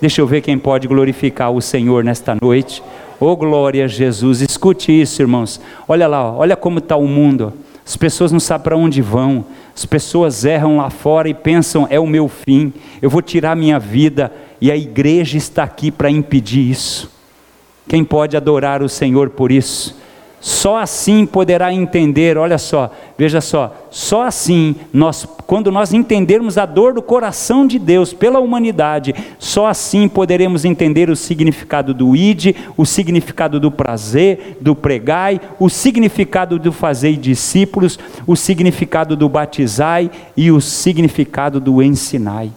[0.00, 2.82] Deixa eu ver quem pode glorificar o Senhor nesta noite.
[3.20, 5.60] Oh glória a Jesus, escute isso, irmãos.
[5.86, 7.52] Olha lá, olha como está o mundo.
[7.86, 12.00] As pessoas não sabem para onde vão, as pessoas erram lá fora e pensam: é
[12.00, 16.68] o meu fim, eu vou tirar minha vida, e a igreja está aqui para impedir
[16.68, 17.08] isso.
[17.88, 19.96] Quem pode adorar o Senhor por isso?
[20.38, 26.66] Só assim poderá entender, olha só, veja só, só assim, nós, quando nós entendermos a
[26.66, 32.54] dor do coração de Deus pela humanidade, só assim poderemos entender o significado do ide,
[32.76, 40.10] o significado do prazer, do pregai, o significado do fazer discípulos, o significado do batizai
[40.36, 42.52] e o significado do ensinai.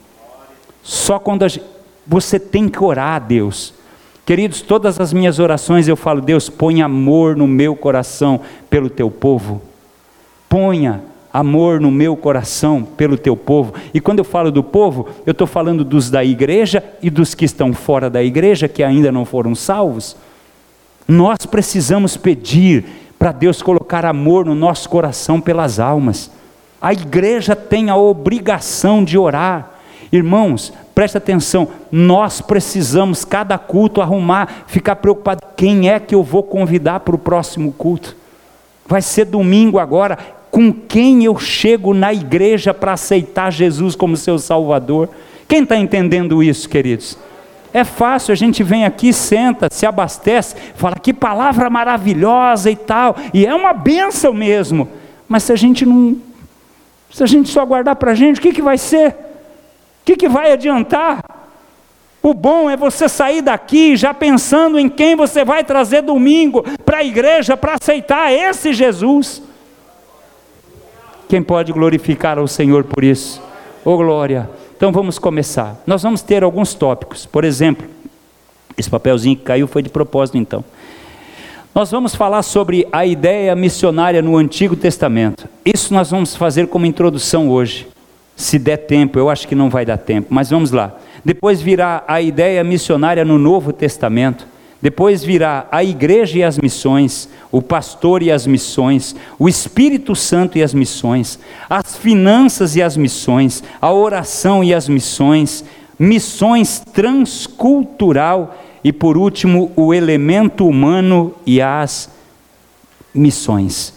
[0.83, 1.65] Só quando gente,
[2.05, 3.78] você tem que orar a Deus
[4.29, 9.09] Queridos, todas as minhas orações eu falo, Deus, põe amor no meu coração pelo teu
[9.09, 9.59] povo.
[10.47, 11.01] Ponha
[11.33, 13.73] amor no meu coração pelo teu povo.
[13.91, 17.43] E quando eu falo do povo, eu estou falando dos da igreja e dos que
[17.43, 20.15] estão fora da igreja, que ainda não foram salvos.
[21.07, 22.85] Nós precisamos pedir
[23.17, 26.29] para Deus colocar amor no nosso coração pelas almas.
[26.79, 29.71] A igreja tem a obrigação de orar.
[30.11, 36.43] Irmãos, presta atenção, nós precisamos, cada culto, arrumar, ficar preocupado: quem é que eu vou
[36.43, 38.17] convidar para o próximo culto?
[38.85, 40.17] Vai ser domingo agora,
[40.51, 45.07] com quem eu chego na igreja para aceitar Jesus como seu Salvador?
[45.47, 47.17] Quem está entendendo isso, queridos?
[47.73, 53.15] É fácil, a gente vem aqui, senta, se abastece, fala que palavra maravilhosa e tal,
[53.33, 54.85] e é uma benção mesmo.
[55.29, 56.17] Mas se a gente não,
[57.09, 59.28] se a gente só guardar para a gente, o que, que vai ser?
[60.05, 61.23] Que, que vai adiantar?
[62.21, 66.97] O bom é você sair daqui já pensando em quem você vai trazer domingo para
[66.97, 69.41] a igreja para aceitar esse Jesus.
[71.29, 73.41] Quem pode glorificar ao Senhor por isso?
[73.85, 74.49] Ô oh, glória!
[74.75, 75.81] Então vamos começar.
[75.85, 77.25] Nós vamos ter alguns tópicos.
[77.25, 77.87] Por exemplo,
[78.77, 80.63] esse papelzinho que caiu foi de propósito então.
[81.73, 85.47] Nós vamos falar sobre a ideia missionária no Antigo Testamento.
[85.63, 87.87] Isso nós vamos fazer como introdução hoje
[88.39, 90.95] se der tempo, eu acho que não vai dar tempo, mas vamos lá.
[91.25, 94.47] Depois virá a ideia missionária no Novo Testamento.
[94.81, 100.57] Depois virá a igreja e as missões, o pastor e as missões, o Espírito Santo
[100.57, 101.37] e as missões,
[101.69, 105.65] as finanças e as missões, a oração e as missões,
[105.99, 112.09] missões transcultural e por último o elemento humano e as
[113.13, 113.93] missões.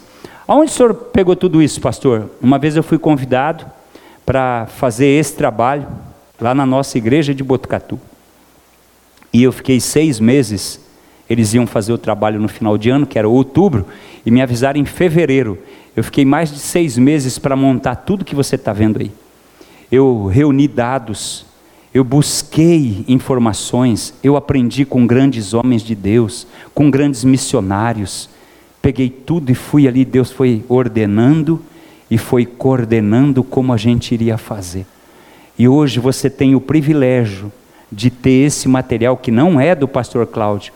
[0.48, 2.28] Aonde o senhor pegou tudo isso, pastor?
[2.42, 3.64] Uma vez eu fui convidado
[4.32, 5.86] para fazer esse trabalho
[6.40, 8.00] lá na nossa igreja de Botucatu.
[9.30, 10.80] E eu fiquei seis meses.
[11.28, 13.84] Eles iam fazer o trabalho no final de ano, que era outubro,
[14.24, 15.58] e me avisaram em fevereiro.
[15.94, 19.12] Eu fiquei mais de seis meses para montar tudo que você está vendo aí.
[19.90, 21.44] Eu reuni dados,
[21.92, 28.30] eu busquei informações, eu aprendi com grandes homens de Deus, com grandes missionários.
[28.80, 31.62] Peguei tudo e fui ali, Deus foi ordenando
[32.12, 34.85] e foi coordenando como a gente iria fazer.
[35.59, 37.51] E hoje você tem o privilégio
[37.90, 40.75] de ter esse material que não é do pastor Cláudio,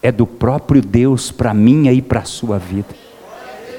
[0.00, 2.94] é do próprio Deus para minha e para a sua vida.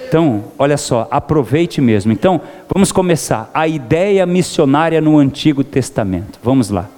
[0.05, 2.11] Então, olha só, aproveite mesmo.
[2.11, 2.41] Então,
[2.73, 3.49] vamos começar.
[3.53, 6.37] A ideia missionária no Antigo Testamento.
[6.43, 6.89] Vamos lá.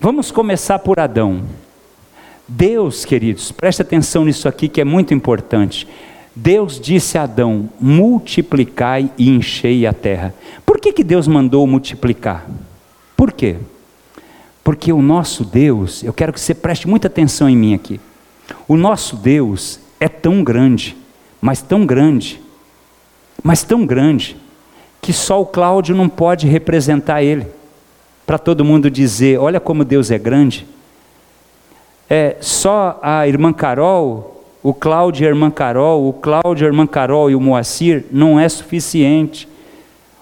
[0.00, 1.42] Vamos começar por Adão.
[2.46, 5.88] Deus, queridos, preste atenção nisso aqui que é muito importante.
[6.34, 10.34] Deus disse a Adão: multiplicai e enchei a terra.
[10.64, 12.46] Por que, que Deus mandou multiplicar?
[13.16, 13.56] Por quê?
[14.64, 18.00] Porque o nosso Deus, eu quero que você preste muita atenção em mim aqui.
[18.66, 20.96] O nosso Deus é tão grande,
[21.40, 22.40] mas tão grande,
[23.42, 24.36] mas tão grande,
[25.00, 27.46] que só o Cláudio não pode representar ele.
[28.24, 30.66] Para todo mundo dizer: olha como Deus é grande.
[32.08, 34.31] É, só a irmã Carol,
[34.62, 38.38] o Cláudio e a irmã Carol, o Cláudio, a irmã Carol e o Moacir não
[38.38, 39.48] é suficiente.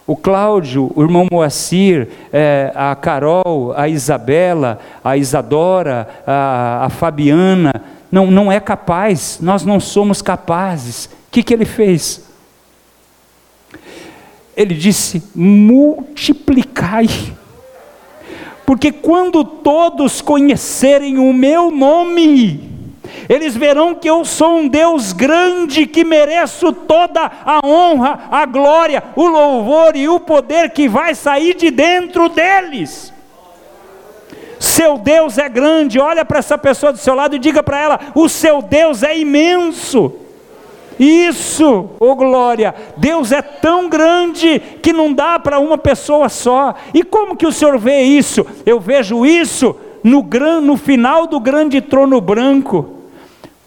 [0.07, 7.72] O Cláudio, o irmão Moacir, é, a Carol, a Isabela, a Isadora, a, a Fabiana,
[8.11, 11.05] não, não é capaz, nós não somos capazes.
[11.05, 12.24] O que, que ele fez?
[14.57, 17.07] Ele disse: multiplicai,
[18.66, 22.80] porque quando todos conhecerem o meu nome,
[23.31, 29.05] eles verão que eu sou um Deus grande, que mereço toda a honra, a glória,
[29.14, 33.12] o louvor e o poder que vai sair de dentro deles.
[34.59, 38.01] Seu Deus é grande, olha para essa pessoa do seu lado e diga para ela:
[38.16, 40.12] o seu Deus é imenso.
[40.99, 46.75] Isso, oh glória, Deus é tão grande que não dá para uma pessoa só.
[46.93, 48.45] E como que o Senhor vê isso?
[48.66, 52.99] Eu vejo isso no, gran, no final do grande trono branco.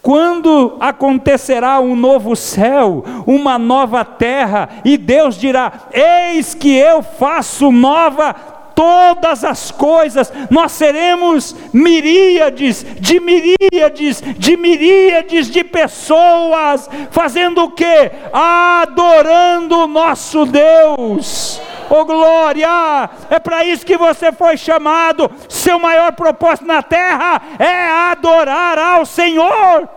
[0.04, 7.72] Quando acontecerá um novo céu, uma nova terra, e Deus dirá: Eis que eu faço
[7.72, 8.36] nova
[8.74, 18.10] todas as coisas, nós seremos miríades, de miríades, de miríades de pessoas, fazendo o que?
[18.32, 21.60] Adorando o nosso Deus.
[21.90, 23.10] Oh glória!
[23.30, 25.30] É para isso que você foi chamado.
[25.48, 29.88] Seu maior propósito na terra é adorar ao Senhor.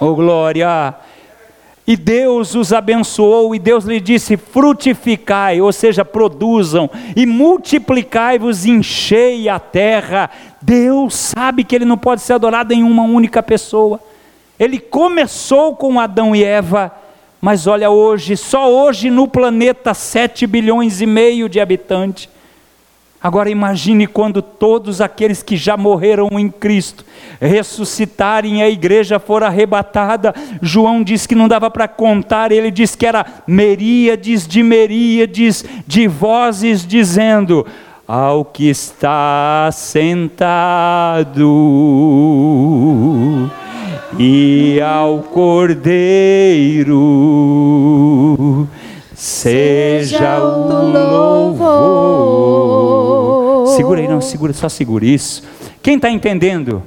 [0.00, 0.94] Oh glória!
[1.88, 9.48] E Deus os abençoou, e Deus lhe disse: frutificai, ou seja, produzam, e multiplicai-vos, enchei
[9.48, 10.28] a terra.
[10.60, 13.98] Deus sabe que Ele não pode ser adorado em uma única pessoa.
[14.60, 16.92] Ele começou com Adão e Eva,
[17.40, 22.28] mas olha hoje, só hoje no planeta 7 bilhões e meio de habitantes.
[23.20, 27.04] Agora imagine quando todos aqueles que já morreram em Cristo
[27.40, 30.32] ressuscitarem e a igreja for arrebatada.
[30.62, 36.06] João diz que não dava para contar, ele diz que era meríades de meríades de
[36.06, 37.66] vozes dizendo:
[38.06, 40.30] Ao que está sentado
[44.16, 45.98] e ao Cordeiro
[49.18, 50.92] seja o
[51.56, 51.66] louvor.
[53.74, 55.42] Segura aí, não, segura, só segura isso.
[55.82, 56.84] Quem está entendendo?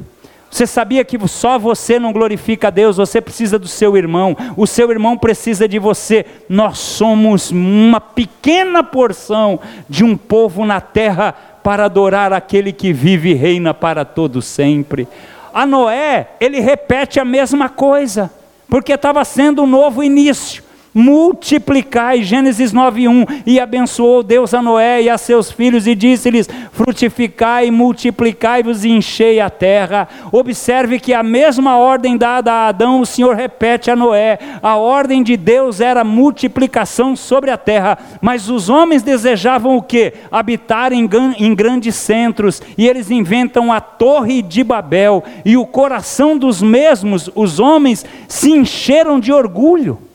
[0.49, 4.65] Você sabia que só você não glorifica a Deus, você precisa do seu irmão, o
[4.65, 6.25] seu irmão precisa de você.
[6.47, 13.31] Nós somos uma pequena porção de um povo na terra para adorar aquele que vive
[13.31, 15.05] e reina para todo sempre.
[15.53, 18.31] A Noé, ele repete a mesma coisa,
[18.69, 25.09] porque estava sendo um novo início multiplicai, Gênesis 9:1, e abençoou Deus a Noé e
[25.09, 30.07] a seus filhos e disse-lhes: frutificai, multiplicai-vos e enchei a terra.
[30.31, 34.37] Observe que a mesma ordem dada a Adão, o Senhor repete a Noé.
[34.61, 40.13] A ordem de Deus era multiplicação sobre a terra, mas os homens desejavam o que?
[40.31, 46.37] Habitar em, em grandes centros, e eles inventam a Torre de Babel, e o coração
[46.37, 50.10] dos mesmos, os homens, se encheram de orgulho.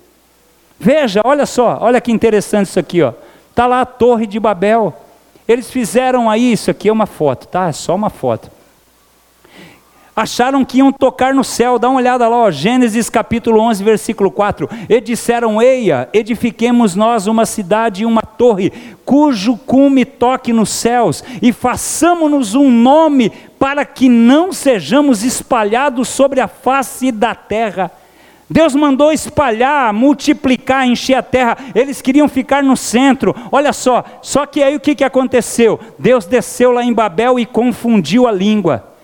[0.78, 3.12] Veja, olha só, olha que interessante isso aqui, ó.
[3.54, 4.94] Tá lá a Torre de Babel.
[5.48, 7.68] Eles fizeram aí isso aqui é uma foto, tá?
[7.68, 8.50] É só uma foto.
[10.16, 14.30] Acharam que iam tocar no céu, dá uma olhada lá, ó, Gênesis capítulo 11, versículo
[14.30, 14.66] 4.
[14.88, 18.72] E disseram: Eia, edifiquemos nós uma cidade e uma torre,
[19.04, 26.40] cujo cume toque nos céus, e façamos-nos um nome, para que não sejamos espalhados sobre
[26.40, 27.90] a face da terra.
[28.48, 31.56] Deus mandou espalhar, multiplicar, encher a terra.
[31.74, 33.34] Eles queriam ficar no centro.
[33.50, 35.80] Olha só, só que aí o que, que aconteceu?
[35.98, 38.96] Deus desceu lá em Babel e confundiu a língua.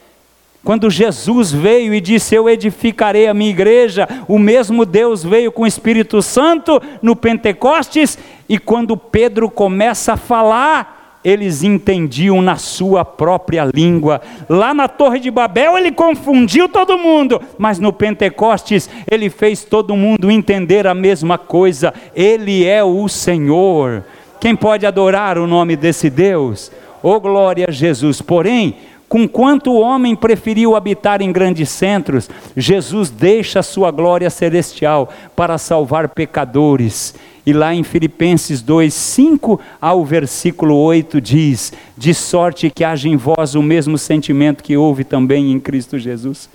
[0.65, 5.63] Quando Jesus veio e disse: Eu edificarei a minha igreja, o mesmo Deus veio com
[5.63, 8.17] o Espírito Santo no Pentecostes,
[8.49, 14.21] e quando Pedro começa a falar, eles entendiam na sua própria língua.
[14.49, 19.97] Lá na Torre de Babel ele confundiu todo mundo, mas no Pentecostes ele fez todo
[19.97, 21.95] mundo entender a mesma coisa.
[22.15, 24.05] Ele é o Senhor.
[24.41, 26.73] Quem pode adorar o nome desse Deus?
[27.03, 28.21] Oh glória a Jesus.
[28.21, 28.77] Porém,
[29.13, 35.13] com quanto o homem preferiu habitar em grandes centros, Jesus deixa a sua glória celestial
[35.37, 37.15] para salvar pecadores.
[37.45, 43.17] E lá em Filipenses 2, 5 ao versículo 8 diz: De sorte que haja em
[43.17, 46.49] vós o mesmo sentimento que houve também em Cristo Jesus.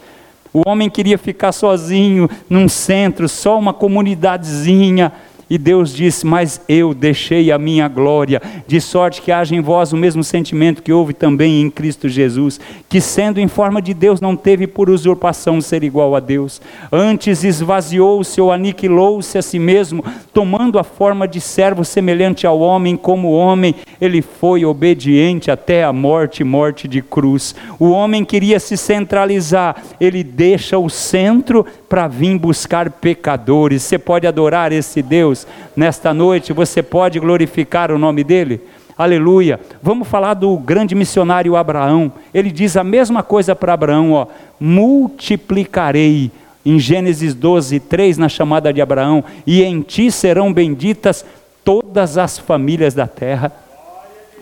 [0.54, 5.12] O homem queria ficar sozinho num centro, só uma comunidadezinha
[5.50, 9.94] e Deus disse: Mas eu deixei a minha glória, de sorte que haja em vós
[9.94, 14.20] o mesmo sentimento que houve também em Cristo Jesus, que sendo em forma de Deus,
[14.20, 20.04] não teve por usurpação ser igual a Deus, antes esvaziou-se ou aniquilou-se a si mesmo,
[20.34, 25.94] tomando a forma de servo semelhante ao homem, como homem, ele foi obediente até a
[25.94, 27.56] morte morte de cruz.
[27.80, 33.84] O homem queria se centralizar, ele deixa o centro para vir buscar pecadores.
[33.84, 35.37] Você pode adorar esse Deus
[35.76, 38.62] nesta noite, você pode glorificar o nome dele.
[38.98, 39.60] Aleluia.
[39.84, 42.12] Vamos falar do grande missionário Abraão.
[42.34, 44.28] Ele diz a mesma coisa para Abraão, ó:
[44.60, 46.32] multiplicarei
[46.66, 51.24] em Gênesis 12, 3, na chamada de Abraão, e em ti serão benditas
[51.64, 53.52] todas as famílias da terra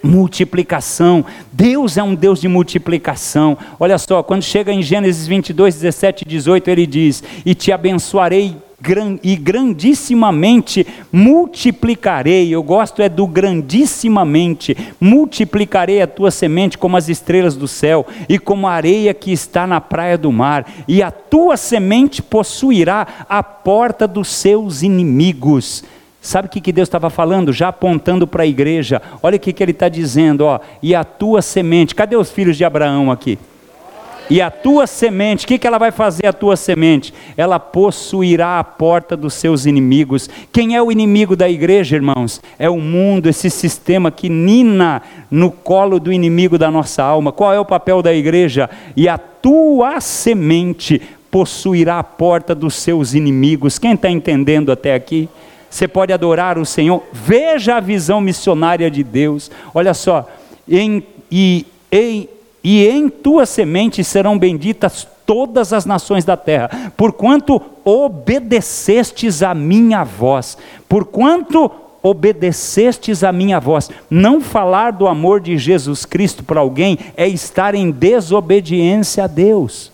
[0.06, 1.26] multiplicação.
[1.52, 3.58] Deus é um Deus de multiplicação.
[3.80, 8.56] Olha só, quando chega em Gênesis 22, 17 e 18, ele diz: E te abençoarei
[9.24, 12.54] e grandissimamente multiplicarei.
[12.54, 14.76] Eu gosto é do grandissimamente.
[15.00, 19.66] Multiplicarei a tua semente como as estrelas do céu e como a areia que está
[19.66, 25.84] na praia do mar, e a tua semente possuirá a porta dos seus inimigos.
[26.22, 27.54] Sabe o que, Deus estava falando?
[27.54, 29.00] Já apontando para a igreja.
[29.22, 30.60] Olha o que, que ele está dizendo, ó.
[30.82, 31.94] E a tua semente.
[31.94, 33.38] Cadê os filhos de Abraão aqui?
[34.30, 37.14] E a tua semente, o que, que ela vai fazer a tua semente?
[37.38, 40.30] Ela possuirá a porta dos seus inimigos.
[40.52, 42.42] Quem é o inimigo da igreja, irmãos?
[42.58, 47.32] É o mundo, esse sistema que nina no colo do inimigo da nossa alma.
[47.32, 48.70] Qual é o papel da igreja?
[48.96, 53.78] E a tua semente possuirá a porta dos seus inimigos.
[53.78, 55.30] Quem está entendendo até aqui?
[55.70, 57.04] Você pode adorar o Senhor.
[57.12, 59.52] Veja a visão missionária de Deus.
[59.74, 60.26] Olha só,
[60.68, 62.30] em, e, em,
[62.68, 70.04] e em tua semente serão benditas todas as nações da terra, porquanto obedecestes a minha
[70.04, 70.58] voz,
[70.90, 71.70] porquanto
[72.02, 73.92] obedecestes a minha voz.
[74.10, 79.92] Não falar do amor de Jesus Cristo para alguém é estar em desobediência a Deus.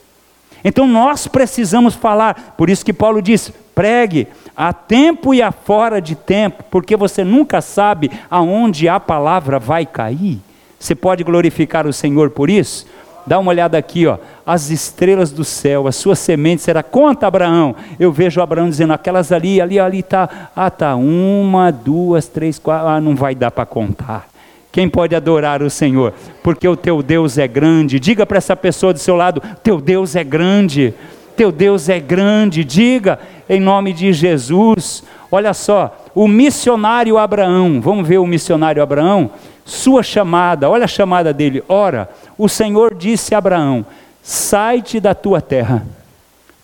[0.63, 6.01] Então nós precisamos falar, por isso que Paulo diz: pregue, a tempo e a fora
[6.01, 10.39] de tempo, porque você nunca sabe aonde a palavra vai cair.
[10.81, 12.87] Você pode glorificar o Senhor por isso?
[13.27, 14.17] Dá uma olhada aqui, ó.
[14.43, 16.81] As estrelas do céu, a sua semente será.
[16.81, 17.75] Conta, Abraão.
[17.99, 20.49] Eu vejo Abraão dizendo: aquelas ali, ali, ali tá.
[20.55, 20.95] Ah, tá.
[20.95, 22.87] Uma, duas, três, quatro.
[22.87, 24.27] Ah, não vai dar para contar.
[24.71, 26.13] Quem pode adorar o Senhor?
[26.41, 27.99] Porque o teu Deus é grande.
[27.99, 30.95] Diga para essa pessoa do seu lado: teu Deus é grande.
[31.37, 32.63] Teu Deus é grande.
[32.63, 35.03] Diga em nome de Jesus.
[35.31, 39.31] Olha só, o missionário Abraão, vamos ver o missionário Abraão,
[39.71, 41.63] sua chamada, olha a chamada dele.
[41.67, 43.85] Ora, o Senhor disse a Abraão:
[44.21, 45.85] sai-te da tua terra.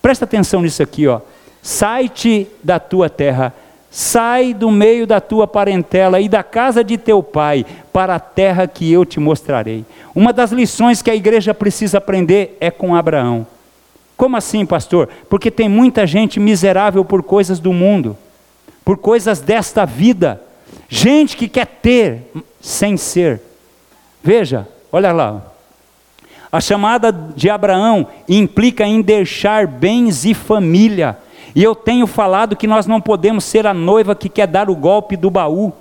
[0.02, 1.20] Presta atenção nisso aqui, ó.
[1.62, 3.52] Sai-te da tua terra,
[3.90, 8.66] Sai do meio da tua parentela e da casa de teu pai, para a terra
[8.66, 9.84] que eu te mostrarei.
[10.14, 13.46] Uma das lições que a igreja precisa aprender é com Abraão.
[14.16, 15.08] Como assim, pastor?
[15.30, 18.16] Porque tem muita gente miserável por coisas do mundo,
[18.84, 20.40] por coisas desta vida.
[20.88, 23.40] Gente que quer ter sem ser.
[24.22, 25.42] Veja, olha lá.
[26.50, 31.18] A chamada de Abraão implica em deixar bens e família
[31.54, 34.76] e eu tenho falado que nós não podemos ser a noiva que quer dar o
[34.76, 35.72] golpe do baú,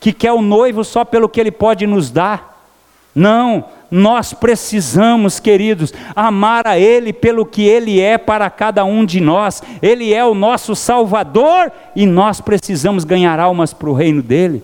[0.00, 2.66] que quer o noivo só pelo que ele pode nos dar.
[3.14, 9.20] Não, nós precisamos, queridos, amar a Ele pelo que Ele é para cada um de
[9.20, 9.62] nós.
[9.82, 14.62] Ele é o nosso Salvador e nós precisamos ganhar almas para o reino dele,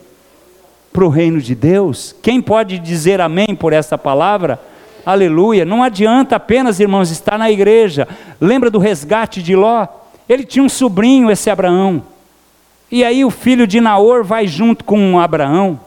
[0.92, 2.14] para o reino de Deus.
[2.22, 4.60] Quem pode dizer amém por essa palavra?
[5.04, 5.64] Aleluia.
[5.64, 8.06] Não adianta apenas, irmãos, estar na igreja.
[8.40, 9.86] Lembra do resgate de Ló?
[10.28, 12.02] Ele tinha um sobrinho, esse Abraão.
[12.90, 15.80] E aí o filho de Naor vai junto com Abraão.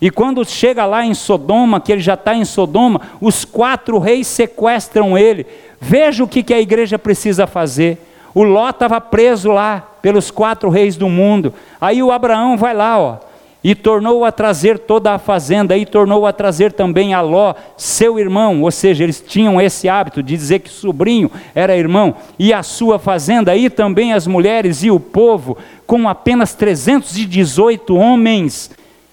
[0.00, 4.26] E quando chega lá em Sodoma, que ele já está em Sodoma, os quatro reis
[4.26, 5.46] sequestram ele.
[5.80, 7.98] Veja o que, que a igreja precisa fazer.
[8.34, 11.52] O Ló estava preso lá pelos quatro reis do mundo.
[11.80, 13.28] Aí o Abraão vai lá, ó
[13.62, 18.18] e tornou a trazer toda a fazenda, e tornou a trazer também a Ló, seu
[18.18, 22.62] irmão, ou seja, eles tinham esse hábito de dizer que sobrinho era irmão, e a
[22.62, 28.70] sua fazenda, e também as mulheres e o povo, com apenas 318 homens.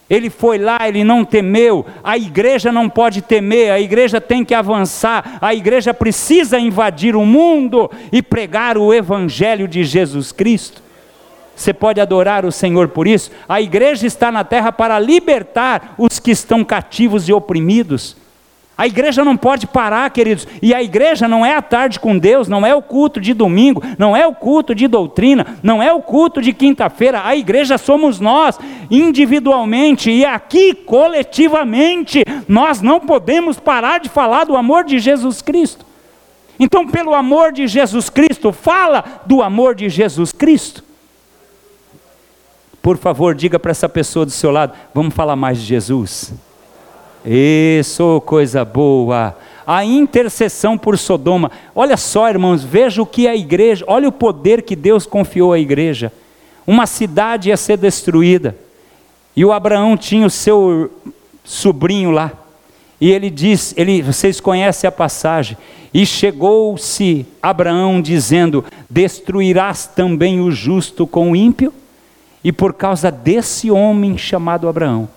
[0.10, 1.86] Ele foi lá, ele não temeu.
[2.04, 7.26] A igreja não pode temer, a igreja tem que avançar, a igreja precisa invadir o
[7.26, 10.84] mundo e pregar o evangelho de Jesus Cristo.
[11.56, 13.32] Você pode adorar o Senhor por isso?
[13.48, 18.16] A igreja está na terra para libertar os que estão cativos e oprimidos.
[18.78, 20.46] A igreja não pode parar, queridos.
[20.62, 23.82] E a igreja não é a tarde com Deus, não é o culto de domingo,
[23.98, 27.22] não é o culto de doutrina, não é o culto de quinta-feira.
[27.24, 28.60] A igreja somos nós,
[28.92, 32.24] individualmente e aqui coletivamente.
[32.48, 35.86] Nós não podemos parar de falar do amor de Jesus Cristo.
[36.60, 40.84] Então, pelo amor de Jesus Cristo, fala do amor de Jesus Cristo.
[42.82, 46.34] Por favor, diga para essa pessoa do seu lado: vamos falar mais de Jesus.
[47.26, 49.36] Isso, coisa boa.
[49.66, 51.52] A intercessão por Sodoma.
[51.74, 55.60] Olha só, irmãos, veja o que a igreja, olha o poder que Deus confiou à
[55.60, 56.12] igreja.
[56.68, 58.56] Uma cidade ia ser destruída.
[59.36, 60.92] E o Abraão tinha o seu
[61.44, 62.32] sobrinho lá.
[63.02, 65.58] E ele diz, ele, vocês conhecem a passagem.
[65.94, 71.74] E chegou-se Abraão dizendo: Destruirás também o justo com o ímpio?
[72.44, 75.08] E por causa desse homem chamado Abraão,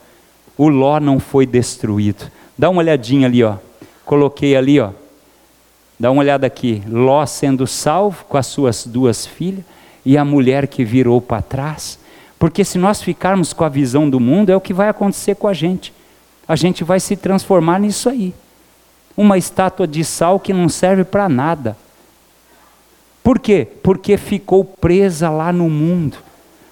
[0.59, 2.31] o Ló não foi destruído.
[2.59, 3.57] Dá uma olhadinha ali, ó.
[4.05, 4.91] Coloquei ali, ó.
[5.99, 6.83] Dá uma olhada aqui.
[6.89, 9.65] Ló sendo salvo com as suas duas filhas
[10.05, 11.97] e a mulher que virou para trás.
[12.41, 15.47] Porque se nós ficarmos com a visão do mundo, é o que vai acontecer com
[15.47, 15.93] a gente.
[16.47, 18.35] A gente vai se transformar nisso aí.
[19.17, 21.77] Uma estátua de sal que não serve para nada.
[23.23, 23.67] Por quê?
[23.83, 26.28] Porque ficou presa lá no mundo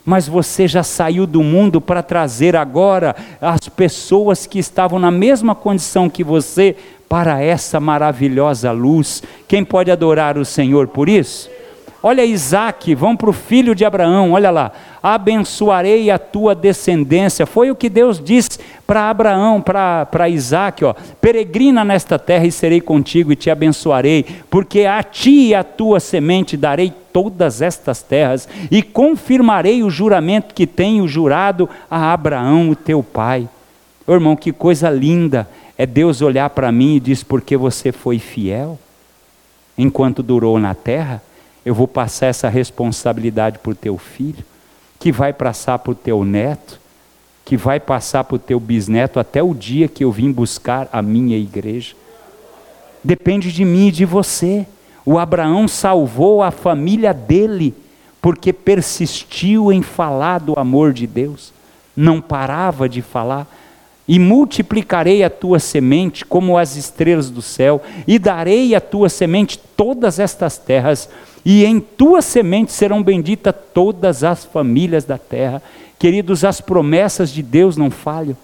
[0.07, 5.53] mas você já saiu do mundo para trazer agora as pessoas que estavam na mesma
[5.53, 6.77] condição que você
[7.09, 9.23] para essa maravilhosa luz.
[9.49, 11.51] Quem pode adorar o Senhor por isso?
[12.03, 14.71] Olha Isaac, vão para o filho de Abraão, olha lá.
[15.03, 17.45] Abençoarei a tua descendência.
[17.45, 22.81] Foi o que Deus disse para Abraão, para Isaac: ó, peregrina nesta terra e serei
[22.81, 28.47] contigo e te abençoarei, porque a ti e a tua semente darei todas estas terras
[28.71, 33.49] e confirmarei o juramento que tenho jurado a Abraão, o teu pai.
[34.07, 35.49] irmão, que coisa linda
[35.79, 38.79] é Deus olhar para mim e diz: porque você foi fiel
[39.79, 41.23] enquanto durou na terra
[41.65, 44.45] eu vou passar essa responsabilidade para o teu filho,
[45.01, 46.79] que vai passar para o teu neto,
[47.47, 51.01] que vai passar para o teu bisneto até o dia que eu vim buscar a
[51.01, 51.95] minha igreja.
[53.03, 54.67] Depende de mim e de você.
[55.07, 57.73] O Abraão salvou a família dele,
[58.21, 61.53] porque persistiu em falar do amor de Deus,
[61.97, 63.47] não parava de falar.
[64.09, 69.59] E multiplicarei a tua semente como as estrelas do céu, e darei à tua semente
[69.77, 71.09] todas estas terras,
[71.45, 75.63] e em tua semente serão benditas todas as famílias da terra.
[75.99, 78.37] Queridos, as promessas de Deus não falham.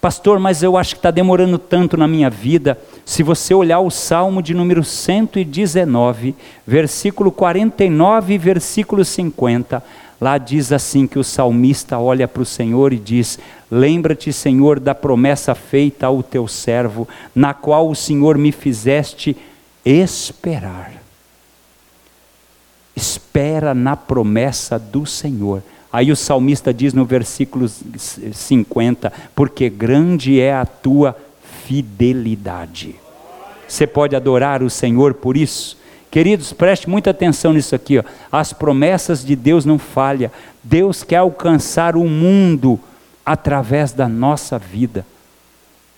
[0.00, 2.78] Pastor, mas eu acho que está demorando tanto na minha vida.
[3.04, 9.82] Se você olhar o Salmo de número 119, versículo 49 e versículo 50,
[10.20, 14.94] lá diz assim que o salmista olha para o Senhor e diz: Lembra-te, Senhor, da
[14.94, 19.36] promessa feita ao teu servo, na qual o Senhor me fizeste
[19.84, 20.92] esperar.
[22.94, 25.60] Espera na promessa do Senhor.
[25.92, 31.16] Aí o salmista diz no versículo 50: Porque grande é a tua
[31.66, 32.96] fidelidade.
[33.66, 35.76] Você pode adorar o Senhor por isso?
[36.10, 37.98] Queridos, preste muita atenção nisso aqui.
[37.98, 38.02] Ó.
[38.32, 40.30] As promessas de Deus não falham.
[40.62, 42.80] Deus quer alcançar o mundo
[43.24, 45.04] através da nossa vida.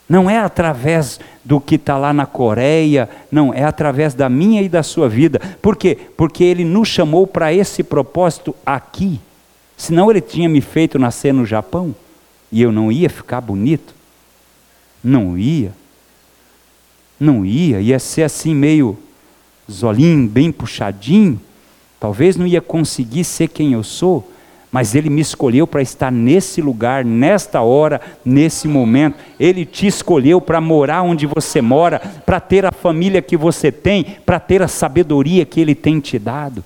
[0.08, 4.68] Não é através do que está lá na Coreia, não, é através da minha e
[4.68, 5.40] da sua vida.
[5.62, 5.96] Por quê?
[6.16, 9.20] Porque Ele nos chamou para esse propósito aqui.
[9.80, 11.94] Senão Ele tinha me feito nascer no Japão
[12.52, 13.94] e eu não ia ficar bonito.
[15.02, 15.72] Não ia.
[17.18, 18.98] Não ia, ia ser assim meio
[19.70, 21.40] zolinho, bem puxadinho.
[21.98, 24.30] Talvez não ia conseguir ser quem eu sou
[24.72, 29.18] mas Ele me escolheu para estar nesse lugar, nesta hora, nesse momento.
[29.38, 34.04] Ele te escolheu para morar onde você mora, para ter a família que você tem,
[34.24, 36.62] para ter a sabedoria que Ele tem te dado.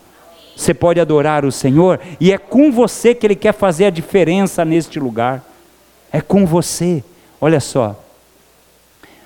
[0.57, 4.65] Você pode adorar o Senhor e é com você que Ele quer fazer a diferença
[4.65, 5.43] neste lugar.
[6.13, 7.03] É com você.
[7.41, 8.01] Olha só.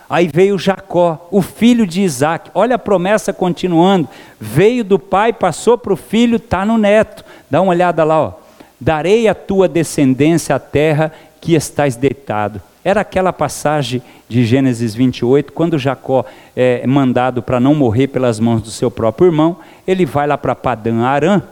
[0.09, 2.51] Aí veio Jacó, o filho de Isaac.
[2.55, 4.09] Olha a promessa continuando.
[4.41, 7.25] Veio do pai, passou para o filho, está no neto.
[7.51, 8.49] Dá uma olhada lá, ó
[8.81, 12.61] darei à tua descendência a terra que estás deitado.
[12.85, 16.25] Era aquela passagem de Gênesis 28, quando Jacó
[16.57, 20.55] é mandado para não morrer pelas mãos do seu próprio irmão, ele vai lá para
[20.55, 21.43] Padã Arã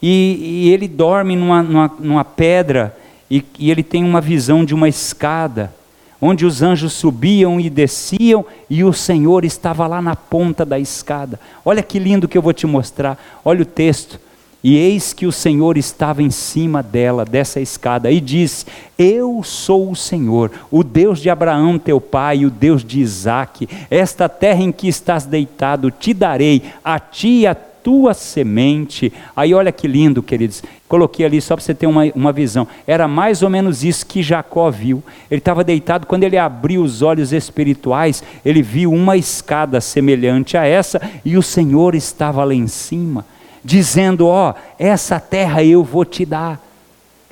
[0.00, 2.96] e, e, ele dorme numa, numa, numa pedra
[3.30, 5.72] e, e ele tem uma visão de uma escada,
[6.20, 11.38] onde os anjos subiam e desciam e o Senhor estava lá na ponta da escada.
[11.64, 14.20] Olha que lindo que eu vou te mostrar, olha o texto.
[14.68, 18.66] E eis que o Senhor estava em cima dela, dessa escada, e disse:
[18.98, 23.66] Eu sou o Senhor, o Deus de Abraão, teu pai, e o Deus de Isaque.
[23.90, 29.10] Esta terra em que estás deitado te darei, a ti e a tua semente.
[29.34, 30.62] Aí olha que lindo, queridos.
[30.86, 32.68] Coloquei ali só para você ter uma, uma visão.
[32.86, 35.02] Era mais ou menos isso que Jacó viu.
[35.30, 40.66] Ele estava deitado, quando ele abriu os olhos espirituais, ele viu uma escada semelhante a
[40.66, 43.24] essa, e o Senhor estava lá em cima
[43.64, 46.68] dizendo: Ó, essa terra eu vou te dar.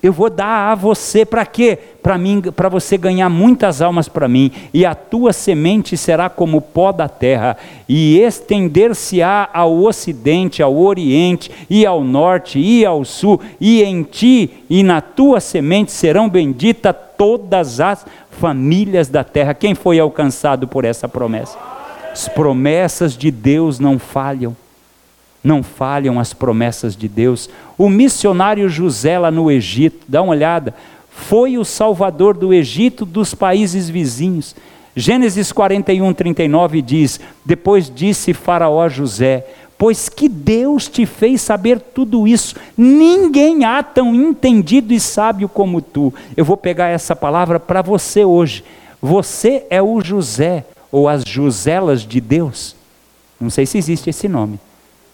[0.03, 1.77] Eu vou dar a você para quê?
[2.03, 6.61] Para mim, para você ganhar muitas almas para mim, e a tua semente será como
[6.61, 7.57] pó da terra,
[7.89, 14.65] e estender-se-á ao ocidente, ao oriente, e ao norte, e ao sul, e em ti
[14.69, 19.55] e na tua semente serão benditas todas as famílias da terra.
[19.55, 21.59] Quem foi alcançado por essa promessa?
[22.13, 24.55] As promessas de Deus não falham
[25.47, 27.49] não falham as promessas de Deus.
[27.79, 30.75] O missionário José lá no Egito, dá uma olhada,
[31.09, 34.57] foi o salvador do Egito dos países vizinhos.
[34.95, 39.47] Gênesis 41, 39 diz: Depois disse Faraó a José:
[39.79, 45.81] Pois que Deus te fez saber tudo isso, ninguém há tão entendido e sábio como
[45.81, 46.13] tu.
[46.37, 48.65] Eu vou pegar essa palavra para você hoje.
[49.01, 52.75] Você é o José, ou as Joselas de Deus.
[53.41, 54.59] Não sei se existe esse nome.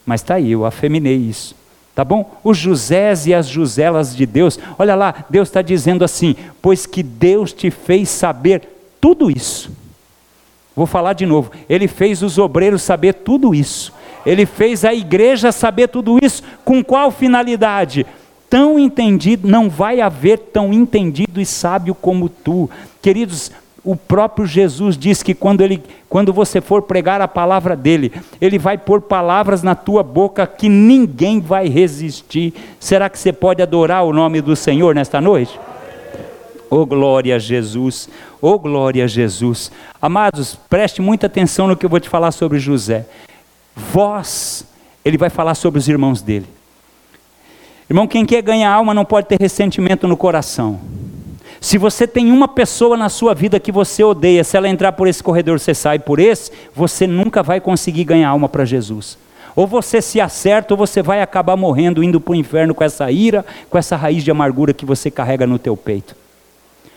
[0.05, 1.55] Mas está aí, eu afeminei isso.
[1.94, 2.38] Tá bom?
[2.42, 7.03] Os Josés e as Joselas de Deus, olha lá, Deus está dizendo assim: pois que
[7.03, 8.62] Deus te fez saber
[9.00, 9.70] tudo isso.
[10.74, 11.50] Vou falar de novo.
[11.68, 13.92] Ele fez os obreiros saber tudo isso.
[14.24, 16.42] Ele fez a igreja saber tudo isso.
[16.64, 18.07] Com qual finalidade?
[18.48, 22.70] Tão entendido, não vai haver tão entendido e sábio como tu.
[23.03, 23.50] Queridos,
[23.85, 28.57] o próprio Jesus diz que quando, ele, quando você for pregar a palavra dele, ele
[28.57, 32.55] vai pôr palavras na tua boca que ninguém vai resistir.
[32.78, 35.59] Será que você pode adorar o nome do Senhor nesta noite?
[36.70, 38.09] Oh glória a Jesus,
[38.41, 39.72] oh glória a Jesus.
[40.01, 43.05] Amados, preste muita atenção no que eu vou te falar sobre José.
[43.74, 44.64] Vós,
[45.05, 46.47] ele vai falar sobre os irmãos dele.
[47.91, 50.80] Irmão, quem quer ganhar alma não pode ter ressentimento no coração.
[51.62, 55.06] Se você tem uma pessoa na sua vida que você odeia, se ela entrar por
[55.06, 59.16] esse corredor, você sai por esse, você nunca vai conseguir ganhar alma para Jesus.
[59.54, 63.12] Ou você se acerta, ou você vai acabar morrendo, indo para o inferno com essa
[63.12, 66.16] ira, com essa raiz de amargura que você carrega no teu peito.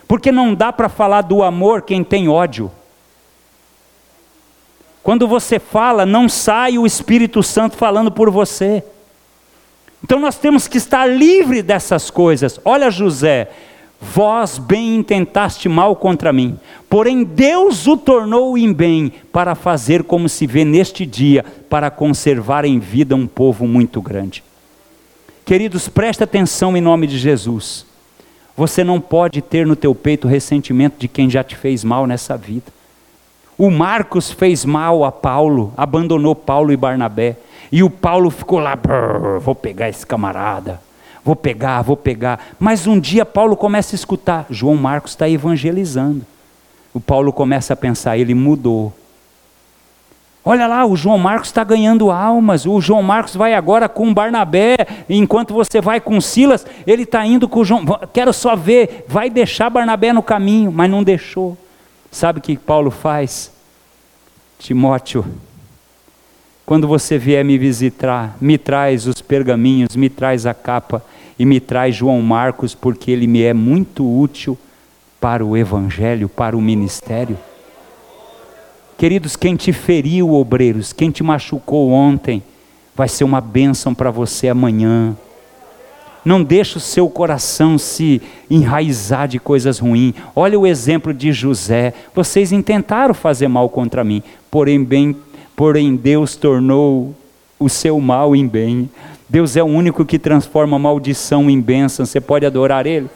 [0.07, 2.71] Porque não dá para falar do amor quem tem ódio.
[5.03, 8.83] Quando você fala, não sai o Espírito Santo falando por você.
[10.03, 12.59] Então nós temos que estar livre dessas coisas.
[12.65, 13.51] Olha José,
[14.01, 20.29] Vós bem intentaste mal contra mim, porém Deus o tornou em bem para fazer como
[20.29, 24.43] se vê neste dia, para conservar em vida um povo muito grande.
[25.45, 27.85] Queridos, preste atenção em nome de Jesus.
[28.57, 32.37] Você não pode ter no teu peito ressentimento de quem já te fez mal nessa
[32.37, 32.73] vida.
[33.57, 37.37] O Marcos fez mal a Paulo, abandonou Paulo e Barnabé.
[37.71, 38.77] E o Paulo ficou lá,
[39.41, 40.79] vou pegar esse camarada,
[41.25, 42.39] vou pegar, vou pegar.
[42.59, 46.23] Mas um dia Paulo começa a escutar, João Marcos está evangelizando.
[46.93, 48.93] O Paulo começa a pensar, ele mudou.
[50.47, 52.67] Olha lá, o João Marcos está ganhando almas.
[52.67, 54.77] O João Marcos vai agora com Barnabé,
[55.09, 57.83] enquanto você vai com Silas, ele está indo com o João.
[58.13, 61.57] Quero só ver, vai deixar Barnabé no caminho, mas não deixou.
[62.11, 63.51] Sabe o que Paulo faz?
[64.59, 65.25] Timóteo,
[66.65, 71.03] quando você vier me visitar, me traz os pergaminhos, me traz a capa
[71.37, 74.57] e me traz João Marcos, porque ele me é muito útil
[75.19, 77.37] para o evangelho, para o ministério.
[78.97, 82.41] Queridos, quem te feriu, obreiros, quem te machucou ontem,
[82.95, 85.15] vai ser uma bênção para você amanhã.
[86.23, 90.15] Não deixe o seu coração se enraizar de coisas ruins.
[90.35, 91.93] Olha o exemplo de José.
[92.15, 95.15] Vocês intentaram fazer mal contra mim, porém, bem,
[95.55, 97.13] porém Deus tornou
[97.59, 98.89] o seu mal em bem.
[99.27, 102.05] Deus é o único que transforma maldição em bênção.
[102.05, 103.09] Você pode adorar Ele?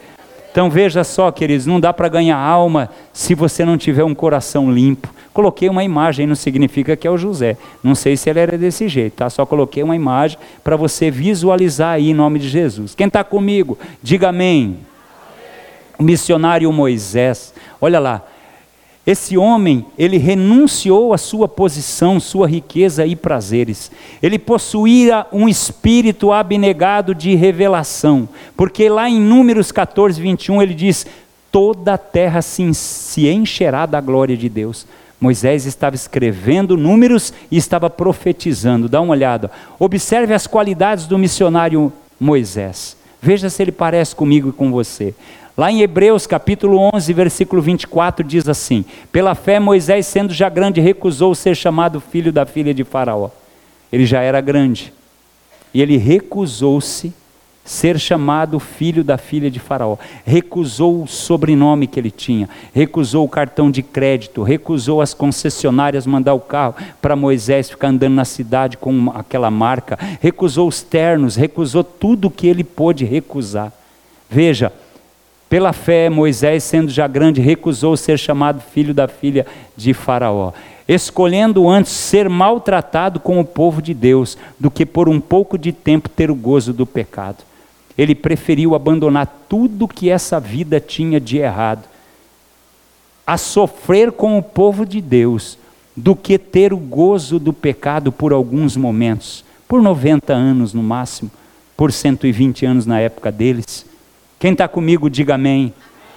[0.50, 4.72] Então veja só, queridos, não dá para ganhar alma se você não tiver um coração
[4.72, 5.08] limpo.
[5.32, 7.56] Coloquei uma imagem, não significa que é o José.
[7.84, 9.30] Não sei se ele era desse jeito, tá?
[9.30, 12.96] Só coloquei uma imagem para você visualizar aí em nome de Jesus.
[12.96, 14.64] Quem está comigo, diga amém.
[14.64, 14.78] amém.
[16.00, 18.24] O missionário Moisés, olha lá,
[19.06, 23.90] esse homem, ele renunciou à sua posição, sua riqueza e prazeres.
[24.22, 31.06] Ele possuía um espírito abnegado de revelação, porque lá em Números 14, 21, ele diz:
[31.50, 34.86] Toda a terra se, se encherá da glória de Deus.
[35.18, 38.88] Moisés estava escrevendo números e estava profetizando.
[38.88, 39.50] Dá uma olhada.
[39.78, 42.96] Observe as qualidades do missionário Moisés.
[43.20, 45.14] Veja se ele parece comigo e com você.
[45.60, 48.82] Lá em Hebreus capítulo 11, versículo 24 diz assim:
[49.12, 53.28] Pela fé Moisés, sendo já grande, recusou ser chamado filho da filha de Faraó.
[53.92, 54.90] Ele já era grande.
[55.74, 57.12] E ele recusou-se
[57.62, 59.98] ser chamado filho da filha de Faraó.
[60.24, 66.32] Recusou o sobrenome que ele tinha, recusou o cartão de crédito, recusou as concessionárias mandar
[66.32, 71.84] o carro para Moisés ficar andando na cidade com aquela marca, recusou os ternos, recusou
[71.84, 73.70] tudo que ele pôde recusar.
[74.30, 74.72] Veja,
[75.50, 79.44] pela fé, Moisés, sendo já grande, recusou ser chamado filho da filha
[79.76, 80.52] de Faraó,
[80.86, 85.72] escolhendo antes ser maltratado com o povo de Deus, do que por um pouco de
[85.72, 87.38] tempo ter o gozo do pecado.
[87.98, 91.82] Ele preferiu abandonar tudo que essa vida tinha de errado,
[93.26, 95.58] a sofrer com o povo de Deus,
[95.96, 101.28] do que ter o gozo do pecado por alguns momentos, por 90 anos no máximo,
[101.76, 103.89] por 120 anos na época deles.
[104.40, 105.72] Quem está comigo, diga amém.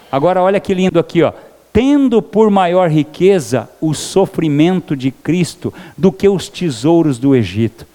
[0.09, 1.33] Agora, olha que lindo aqui, ó.
[1.73, 7.85] Tendo por maior riqueza o sofrimento de Cristo do que os tesouros do Egito.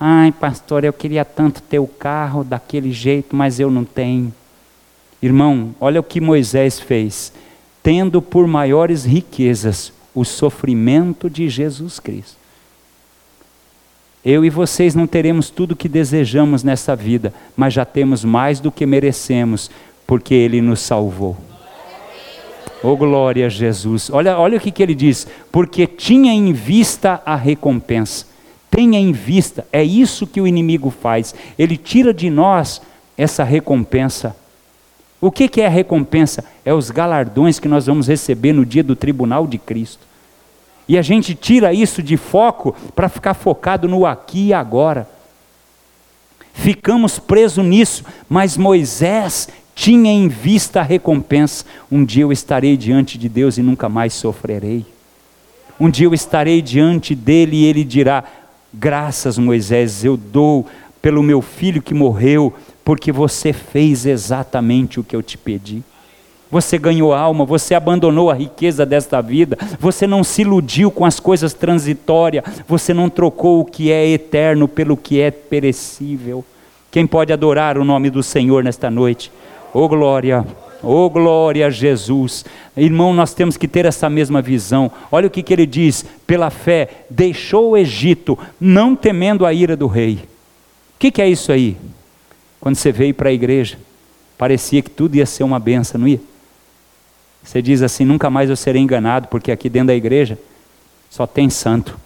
[0.00, 4.34] Ai, pastor, eu queria tanto ter o carro daquele jeito, mas eu não tenho.
[5.22, 7.32] Irmão, olha o que Moisés fez.
[7.84, 12.41] Tendo por maiores riquezas o sofrimento de Jesus Cristo.
[14.24, 18.60] Eu e vocês não teremos tudo o que desejamos nessa vida, mas já temos mais
[18.60, 19.70] do que merecemos,
[20.06, 21.36] porque Ele nos salvou.
[22.82, 24.10] Oh glória a Jesus.
[24.12, 25.26] Olha, olha o que, que ele diz.
[25.52, 28.26] Porque tinha em vista a recompensa.
[28.68, 29.64] Tenha em vista.
[29.72, 31.32] É isso que o inimigo faz.
[31.56, 32.82] Ele tira de nós
[33.16, 34.34] essa recompensa.
[35.20, 36.44] O que, que é a recompensa?
[36.64, 40.04] É os galardões que nós vamos receber no dia do tribunal de Cristo.
[40.88, 45.08] E a gente tira isso de foco para ficar focado no aqui e agora.
[46.52, 51.64] Ficamos presos nisso, mas Moisés tinha em vista a recompensa.
[51.90, 54.84] Um dia eu estarei diante de Deus e nunca mais sofrerei.
[55.80, 58.24] Um dia eu estarei diante dele e ele dirá:
[58.72, 60.66] Graças, Moisés, eu dou
[61.00, 62.54] pelo meu filho que morreu,
[62.84, 65.82] porque você fez exatamente o que eu te pedi
[66.52, 71.18] você ganhou alma, você abandonou a riqueza desta vida, você não se iludiu com as
[71.18, 76.44] coisas transitórias, você não trocou o que é eterno pelo que é perecível.
[76.90, 79.32] Quem pode adorar o nome do Senhor nesta noite?
[79.72, 80.46] Oh glória!
[80.82, 82.44] Oh glória a Jesus.
[82.76, 84.92] Irmão, nós temos que ter essa mesma visão.
[85.10, 89.74] Olha o que, que ele diz: pela fé, deixou o Egito, não temendo a ira
[89.74, 90.16] do rei.
[90.96, 91.78] O que, que é isso aí?
[92.60, 93.78] Quando você veio para a igreja,
[94.36, 96.20] parecia que tudo ia ser uma benção, não ia?
[97.42, 100.38] Você diz assim: nunca mais eu serei enganado, porque aqui dentro da igreja
[101.10, 101.98] só tem santo.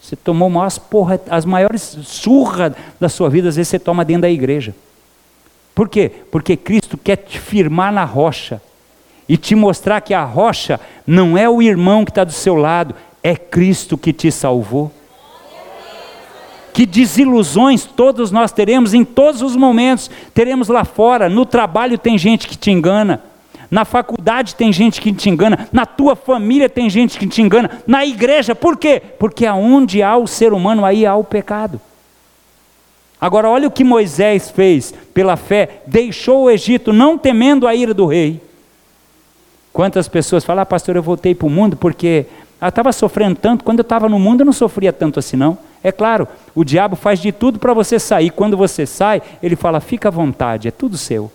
[0.00, 4.22] Você tomou umas porra, as maiores surras da sua vida, às vezes você toma dentro
[4.22, 4.74] da igreja.
[5.74, 6.10] Por quê?
[6.30, 8.62] Porque Cristo quer te firmar na rocha
[9.28, 12.94] e te mostrar que a rocha não é o irmão que está do seu lado,
[13.22, 14.92] é Cristo que te salvou.
[16.72, 20.10] Que desilusões todos nós teremos em todos os momentos.
[20.32, 23.22] Teremos lá fora, no trabalho tem gente que te engana.
[23.70, 27.82] Na faculdade tem gente que te engana, na tua família tem gente que te engana,
[27.86, 29.02] na igreja, por quê?
[29.18, 31.80] Porque aonde há o ser humano, aí há o pecado.
[33.20, 37.94] Agora, olha o que Moisés fez pela fé: deixou o Egito, não temendo a ira
[37.94, 38.40] do rei.
[39.72, 42.26] Quantas pessoas falam, ah, pastor, eu voltei para o mundo porque
[42.60, 45.58] eu estava sofrendo tanto, quando eu estava no mundo eu não sofria tanto assim, não.
[45.82, 48.30] É claro, o diabo faz de tudo para você sair.
[48.30, 51.30] Quando você sai, ele fala, fica à vontade, é tudo seu.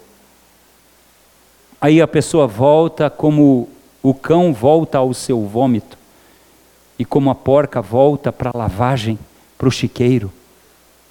[1.82, 3.68] Aí a pessoa volta como
[4.04, 5.98] o cão volta ao seu vômito,
[7.00, 9.18] e como a porca volta para a lavagem,
[9.58, 10.32] para o chiqueiro.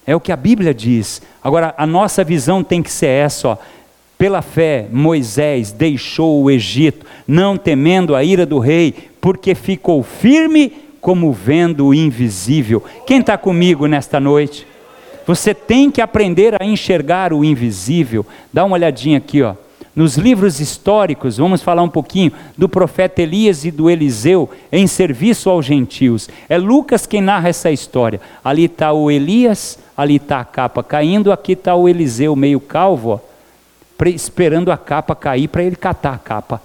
[0.07, 1.21] É o que a Bíblia diz.
[1.43, 3.57] Agora, a nossa visão tem que ser essa, ó.
[4.16, 10.73] Pela fé, Moisés deixou o Egito, não temendo a ira do rei, porque ficou firme
[11.01, 12.85] como vendo o invisível.
[13.07, 14.66] Quem está comigo nesta noite?
[15.27, 18.25] Você tem que aprender a enxergar o invisível.
[18.53, 19.55] Dá uma olhadinha aqui, ó.
[19.95, 25.51] Nos livros históricos, vamos falar um pouquinho do profeta Elias e do Eliseu em serviço
[25.51, 26.28] aos gentios.
[26.49, 28.20] É Lucas quem narra essa história.
[28.45, 33.20] Ali está o Elias, ali está a capa caindo, aqui está o Eliseu meio calvo,
[33.20, 36.62] ó, esperando a capa cair para ele catar a capa.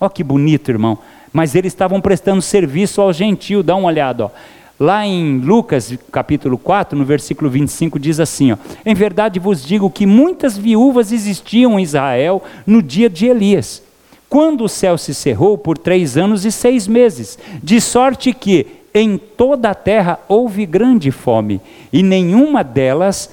[0.00, 0.98] Ó que bonito, irmão.
[1.32, 4.24] Mas eles estavam prestando serviço ao gentio, dá uma olhada.
[4.24, 4.30] Ó.
[4.78, 9.88] Lá em Lucas capítulo 4, no versículo 25, diz assim: ó, Em verdade vos digo
[9.88, 13.82] que muitas viúvas existiam em Israel no dia de Elias,
[14.28, 19.16] quando o céu se cerrou por três anos e seis meses, de sorte que em
[19.16, 21.60] toda a terra houve grande fome,
[21.92, 23.30] e nenhuma delas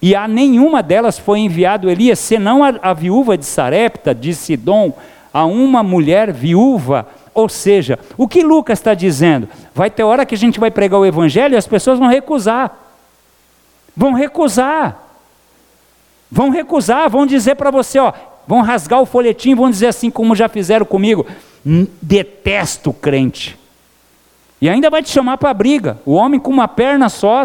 [0.00, 4.92] e a nenhuma delas foi enviado Elias, senão a, a viúva de Sarepta, de Sidom,
[5.32, 9.48] a uma mulher viúva ou seja, o que Lucas está dizendo?
[9.74, 12.78] Vai ter hora que a gente vai pregar o Evangelho e as pessoas vão recusar.
[13.96, 15.02] Vão recusar.
[16.30, 18.12] Vão recusar, vão dizer para você, ó,
[18.46, 21.26] vão rasgar o folhetim, vão dizer assim como já fizeram comigo:
[22.00, 23.58] detesto crente.
[24.64, 25.98] E ainda vai te chamar para a briga.
[26.06, 27.42] O homem com uma perna só,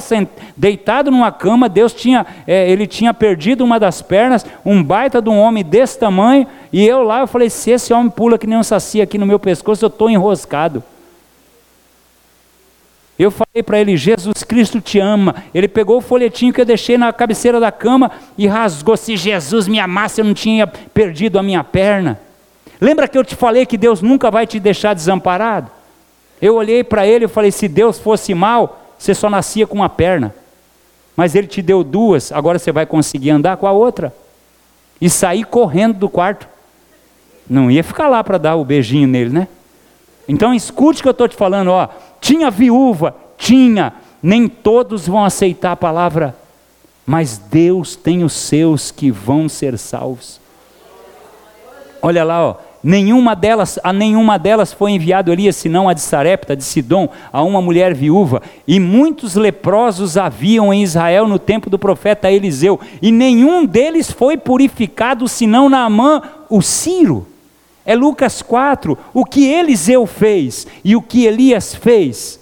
[0.56, 5.28] deitado numa cama, Deus tinha, é, ele tinha perdido uma das pernas, um baita de
[5.28, 8.58] um homem desse tamanho, e eu lá, eu falei, se esse homem pula que nem
[8.58, 10.82] um saci aqui no meu pescoço, eu estou enroscado.
[13.20, 15.36] Eu falei para ele, Jesus Cristo te ama.
[15.54, 18.96] Ele pegou o folhetinho que eu deixei na cabeceira da cama e rasgou.
[18.96, 22.18] Se Jesus me amasse, eu não tinha perdido a minha perna.
[22.80, 25.79] Lembra que eu te falei que Deus nunca vai te deixar desamparado?
[26.42, 29.90] Eu olhei para ele e falei: se Deus fosse mal, você só nascia com uma
[29.90, 30.34] perna.
[31.16, 34.14] Mas ele te deu duas, agora você vai conseguir andar com a outra.
[35.02, 36.48] E sair correndo do quarto.
[37.50, 39.48] Não ia ficar lá para dar o beijinho nele, né?
[40.28, 41.88] Então escute o que eu estou te falando, ó.
[42.22, 43.94] Tinha viúva, tinha.
[44.22, 46.36] Nem todos vão aceitar a palavra,
[47.06, 50.42] mas Deus tem os seus que vão ser salvos.
[52.02, 56.56] Olha lá, ó nenhuma delas, a nenhuma delas foi enviado Elias, senão a de Sarepta,
[56.56, 61.78] de Sidom, a uma mulher viúva, e muitos leprosos haviam em Israel no tempo do
[61.78, 67.28] profeta Eliseu, e nenhum deles foi purificado, senão Naamã, o Ciro.
[67.86, 72.40] É Lucas 4, o que Eliseu fez e o que Elias fez.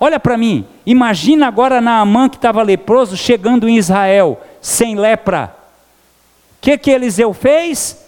[0.00, 5.54] Olha para mim, imagina agora Naamã que estava leproso chegando em Israel, sem lepra.
[6.58, 8.01] O que, que Eliseu fez?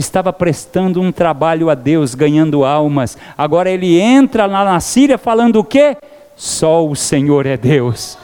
[0.00, 3.16] Estava prestando um trabalho a Deus, ganhando almas.
[3.38, 5.96] Agora ele entra lá na Síria falando o quê?
[6.34, 8.18] Só o Senhor é Deus.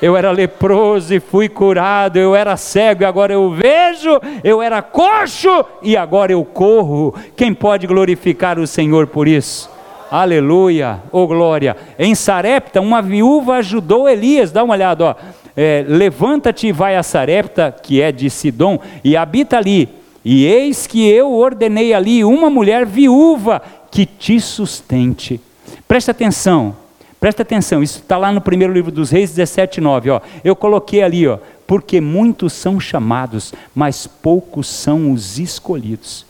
[0.00, 4.80] Eu era leproso e fui curado, eu era cego e agora eu vejo, eu era
[4.80, 7.12] coxo e agora eu corro.
[7.36, 9.68] Quem pode glorificar o Senhor por isso?
[10.08, 11.76] Aleluia, oh glória.
[11.98, 15.14] Em Sarepta, uma viúva ajudou Elias, dá uma olhada, ó.
[15.56, 20.86] É, Levanta-te e vai a Sarepta, que é de Sidom, e habita ali e eis
[20.86, 25.40] que eu ordenei ali uma mulher viúva que te sustente.
[25.86, 26.76] Presta atenção,
[27.20, 30.10] presta atenção, isso está lá no primeiro livro dos Reis 17, 9.
[30.10, 30.20] Ó.
[30.42, 36.26] Eu coloquei ali, ó, porque muitos são chamados, mas poucos são os escolhidos.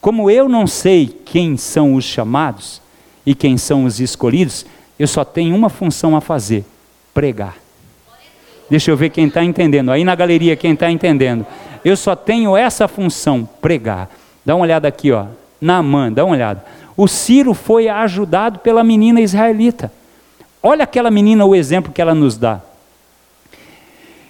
[0.00, 2.80] Como eu não sei quem são os chamados
[3.24, 4.64] e quem são os escolhidos,
[4.98, 6.64] eu só tenho uma função a fazer:
[7.12, 7.56] pregar.
[8.68, 9.90] Deixa eu ver quem está entendendo.
[9.90, 11.44] Aí na galeria, quem está entendendo
[11.84, 14.08] eu só tenho essa função, pregar.
[14.44, 15.26] Dá uma olhada aqui, ó.
[15.60, 16.64] Naamã, dá uma olhada.
[16.96, 19.92] O Ciro foi ajudado pela menina israelita.
[20.62, 22.60] Olha aquela menina, o exemplo que ela nos dá.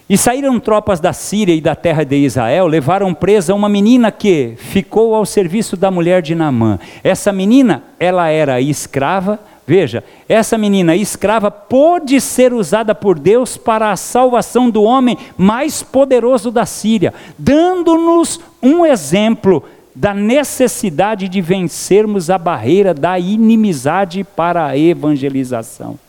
[0.09, 4.55] E saíram tropas da Síria e da terra de Israel, levaram presa uma menina que
[4.57, 6.77] ficou ao serviço da mulher de Naamã.
[7.01, 13.91] Essa menina, ela era escrava, Veja, essa menina escrava pôde ser usada por Deus para
[13.91, 22.29] a salvação do homem mais poderoso da Síria, dando-nos um exemplo da necessidade de vencermos
[22.29, 25.99] a barreira da inimizade para a evangelização.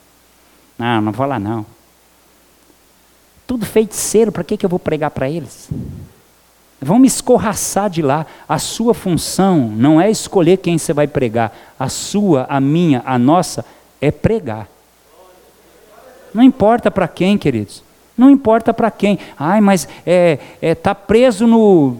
[0.78, 1.66] Não, não vou lá não.
[3.46, 5.68] Tudo feiticeiro, para que, que eu vou pregar para eles?
[6.82, 8.26] Vão me escorraçar de lá.
[8.48, 11.52] A sua função não é escolher quem você vai pregar.
[11.78, 13.64] A sua, a minha, a nossa
[14.00, 14.68] é pregar.
[16.34, 17.84] Não importa para quem, queridos.
[18.18, 19.18] Não importa para quem.
[19.38, 21.96] Ai, mas é, é, tá preso no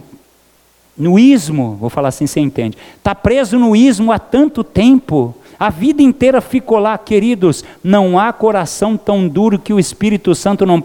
[0.95, 2.77] no ismo, vou falar assim, você entende?
[2.97, 7.63] Está preso no ismo há tanto tempo, a vida inteira ficou lá, queridos.
[7.83, 10.83] Não há coração tão duro que o Espírito Santo não,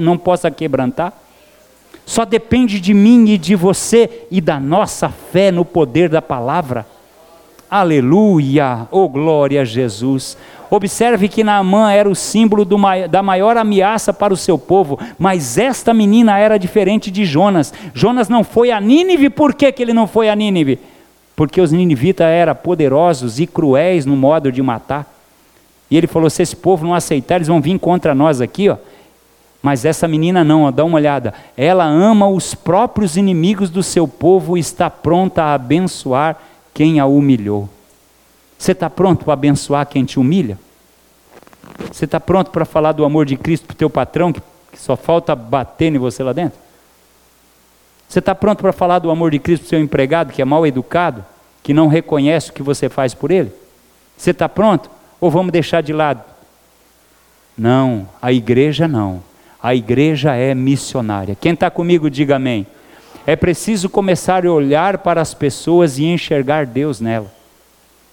[0.00, 1.12] não possa quebrantar.
[2.06, 6.86] Só depende de mim e de você e da nossa fé no poder da palavra.
[7.70, 8.86] Aleluia!
[8.90, 10.36] Oh glória a Jesus!
[10.70, 12.76] Observe que Naamã era o símbolo do,
[13.08, 17.72] da maior ameaça para o seu povo, mas esta menina era diferente de Jonas.
[17.94, 20.78] Jonas não foi a Nínive, por que, que ele não foi a Nínive?
[21.36, 25.12] Porque os ninivitas eram poderosos e cruéis no modo de matar.
[25.90, 28.76] E ele falou: se esse povo não aceitar, eles vão vir contra nós aqui, ó.
[29.64, 31.32] Mas essa menina não, ó, dá uma olhada.
[31.56, 36.36] Ela ama os próprios inimigos do seu povo e está pronta a abençoar
[36.74, 37.66] quem a humilhou.
[38.58, 40.58] Você está pronto para abençoar quem te humilha?
[41.90, 44.78] Você está pronto para falar do amor de Cristo para o teu patrão, que, que
[44.78, 46.58] só falta bater em você lá dentro?
[48.06, 50.44] Você está pronto para falar do amor de Cristo para o seu empregado, que é
[50.44, 51.24] mal educado,
[51.62, 53.50] que não reconhece o que você faz por ele?
[54.14, 54.90] Você está pronto?
[55.18, 56.22] Ou vamos deixar de lado?
[57.56, 59.22] Não, a igreja não.
[59.64, 61.34] A igreja é missionária.
[61.34, 62.66] Quem está comigo, diga amém.
[63.26, 67.32] É preciso começar a olhar para as pessoas e enxergar Deus nela.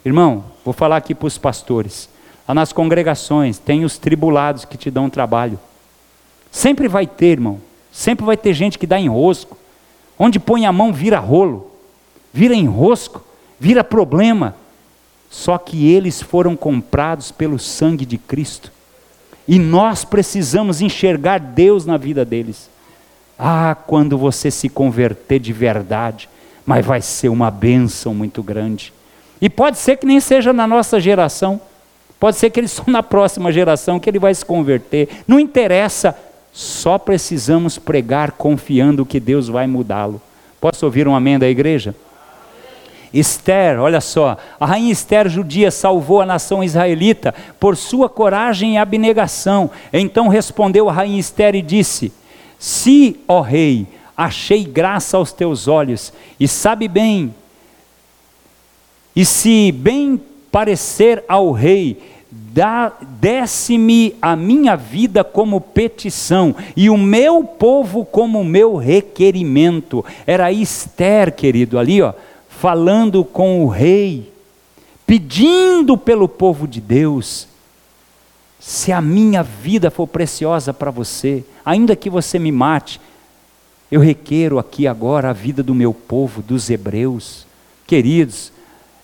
[0.05, 2.07] Irmão, vou falar aqui para os pastores.
[2.47, 5.59] Lá nas congregações tem os tribulados que te dão trabalho.
[6.49, 7.59] Sempre vai ter, irmão.
[7.91, 9.57] Sempre vai ter gente que dá enrosco.
[10.17, 11.69] Onde põe a mão vira rolo,
[12.31, 13.21] vira enrosco,
[13.59, 14.55] vira problema.
[15.29, 18.71] Só que eles foram comprados pelo sangue de Cristo.
[19.47, 22.69] E nós precisamos enxergar Deus na vida deles.
[23.37, 26.29] Ah, quando você se converter de verdade,
[26.65, 28.93] mas vai ser uma bênção muito grande.
[29.41, 31.59] E pode ser que nem seja na nossa geração,
[32.19, 35.09] pode ser que ele só na próxima geração que ele vai se converter.
[35.27, 36.15] Não interessa,
[36.53, 40.21] só precisamos pregar confiando que Deus vai mudá-lo.
[40.59, 41.95] Posso ouvir um amém da igreja?
[43.13, 48.77] Esther, olha só, a rainha Esther judia salvou a nação israelita por sua coragem e
[48.77, 49.69] abnegação.
[49.91, 52.13] Então respondeu a rainha Esther e disse:
[52.57, 53.85] Se, ó rei,
[54.15, 57.33] achei graça aos teus olhos, e sabe bem,
[59.13, 62.01] e se bem parecer ao rei,
[63.19, 70.03] desce-me a minha vida como petição e o meu povo como meu requerimento.
[70.25, 72.13] Era Esther, querido, ali, ó
[72.61, 74.31] falando com o rei,
[75.07, 77.47] pedindo pelo povo de Deus.
[78.59, 83.01] Se a minha vida for preciosa para você, ainda que você me mate,
[83.91, 87.47] eu requeiro aqui agora a vida do meu povo, dos hebreus.
[87.87, 88.53] Queridos,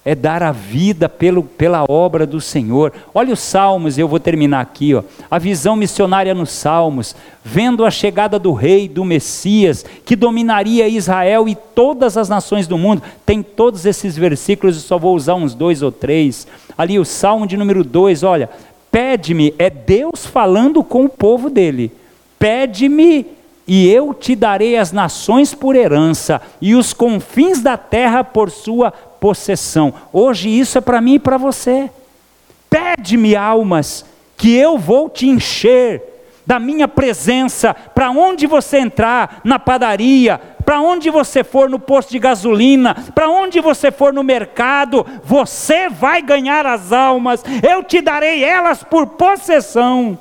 [0.07, 2.93] é dar a vida pelo, pela obra do Senhor.
[3.13, 5.03] Olha os Salmos, eu vou terminar aqui, ó.
[5.29, 11.49] a visão missionária nos Salmos, vendo a chegada do Rei, do Messias, que dominaria Israel
[11.49, 13.03] e todas as nações do mundo.
[13.25, 16.47] Tem todos esses versículos, eu só vou usar uns dois ou três.
[16.77, 18.49] Ali o Salmo de número dois, olha,
[18.89, 21.91] pede-me, é Deus falando com o povo dele.
[22.39, 23.25] Pede-me
[23.67, 28.93] e eu te darei as nações por herança e os confins da terra por sua
[29.19, 29.93] possessão.
[30.11, 31.89] Hoje isso é para mim e para você.
[32.69, 34.05] Pede-me, almas,
[34.35, 36.01] que eu vou te encher
[36.45, 42.09] da minha presença, para onde você entrar, na padaria, para onde você for no posto
[42.09, 48.01] de gasolina, para onde você for no mercado, você vai ganhar as almas, eu te
[48.01, 50.17] darei elas por possessão.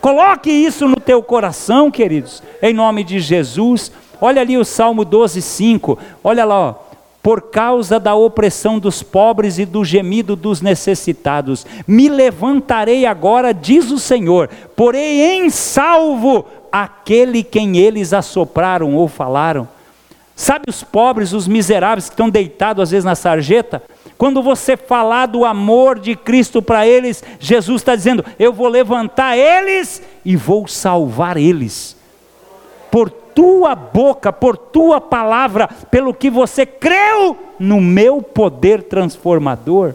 [0.00, 3.92] Coloque isso no teu coração, queridos, em nome de Jesus.
[4.18, 5.98] Olha ali o Salmo 12, 5.
[6.24, 6.89] Olha lá, ó
[7.22, 11.66] por causa da opressão dos pobres e do gemido dos necessitados.
[11.86, 19.68] Me levantarei agora, diz o Senhor, porém em salvo aquele quem eles assopraram ou falaram.
[20.34, 23.82] Sabe os pobres, os miseráveis que estão deitados às vezes na sarjeta?
[24.16, 29.36] Quando você falar do amor de Cristo para eles, Jesus está dizendo: Eu vou levantar
[29.36, 31.94] eles e vou salvar eles.
[32.90, 39.94] Por tua boca, por tua palavra, pelo que você creu no meu poder transformador.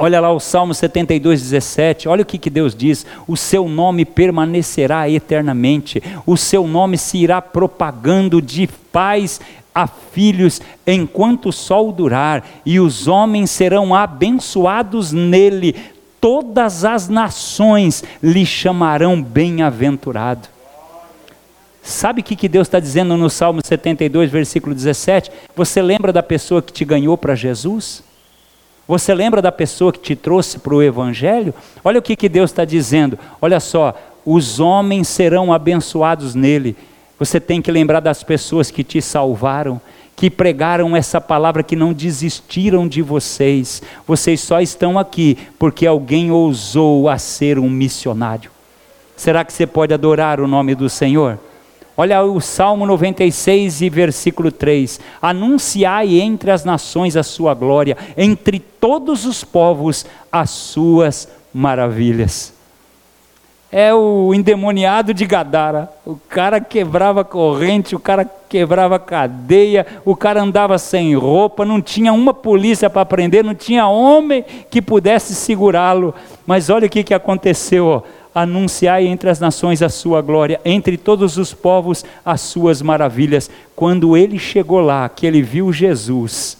[0.00, 2.08] Olha lá o Salmo 72, 17.
[2.08, 7.18] Olha o que, que Deus diz: O seu nome permanecerá eternamente, o seu nome se
[7.18, 9.40] irá propagando de pais
[9.74, 15.74] a filhos enquanto o sol durar, e os homens serão abençoados nele.
[16.20, 20.48] Todas as nações lhe chamarão bem-aventurado.
[21.88, 25.32] Sabe o que, que Deus está dizendo no Salmo 72, versículo 17?
[25.56, 28.04] Você lembra da pessoa que te ganhou para Jesus?
[28.86, 31.54] Você lembra da pessoa que te trouxe para o Evangelho?
[31.82, 33.18] Olha o que, que Deus está dizendo.
[33.40, 36.76] Olha só, os homens serão abençoados nele.
[37.18, 39.80] Você tem que lembrar das pessoas que te salvaram,
[40.14, 43.82] que pregaram essa palavra, que não desistiram de vocês.
[44.06, 48.50] Vocês só estão aqui porque alguém ousou a ser um missionário.
[49.16, 51.38] Será que você pode adorar o nome do Senhor?
[52.00, 58.60] Olha o Salmo 96 e versículo 3: Anunciai entre as nações a sua glória, entre
[58.60, 62.54] todos os povos as suas maravilhas.
[63.70, 65.90] É o endemoniado de Gadara.
[66.06, 72.12] O cara quebrava corrente, o cara quebrava cadeia, o cara andava sem roupa, não tinha
[72.12, 76.14] uma polícia para prender, não tinha homem que pudesse segurá-lo.
[76.46, 77.86] Mas olha o que, que aconteceu.
[77.86, 83.50] Ó anunciai entre as nações a sua glória, entre todos os povos as suas maravilhas.
[83.74, 86.58] Quando ele chegou lá, que ele viu Jesus,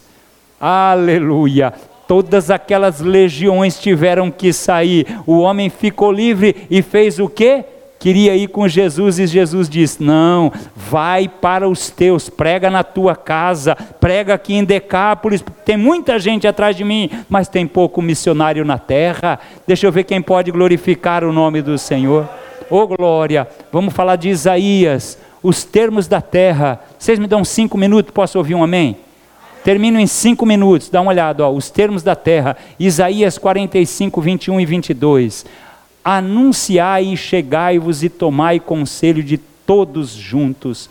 [0.59, 1.73] aleluia,
[2.07, 7.63] todas aquelas legiões tiveram que sair, o homem ficou livre e fez o quê?
[7.99, 13.15] Queria ir com Jesus e Jesus disse: Não, vai para os teus, prega na tua
[13.15, 18.63] casa, prega aqui em Decápolis, tem muita gente atrás de mim, mas tem pouco missionário
[18.63, 19.39] na terra.
[19.67, 22.27] Deixa eu ver quem pode glorificar o nome do Senhor.
[22.69, 26.79] Ô oh, glória, vamos falar de Isaías, os termos da terra.
[26.97, 28.95] Vocês me dão cinco minutos, posso ouvir um amém?
[29.63, 34.61] Termino em cinco minutos, dá uma olhada, ó, os termos da terra, Isaías 45, 21
[34.61, 35.45] e 22
[36.17, 40.89] anunciai e chegai-vos e tomai conselho de todos juntos.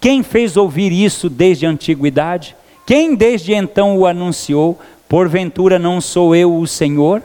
[0.00, 2.56] Quem fez ouvir isso desde a antiguidade?
[2.86, 4.80] Quem desde então o anunciou?
[5.06, 7.22] Porventura não sou eu o Senhor?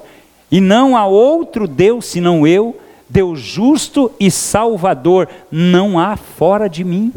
[0.51, 2.77] E não há outro Deus senão eu,
[3.09, 7.13] Deus justo e salvador, não há fora de mim.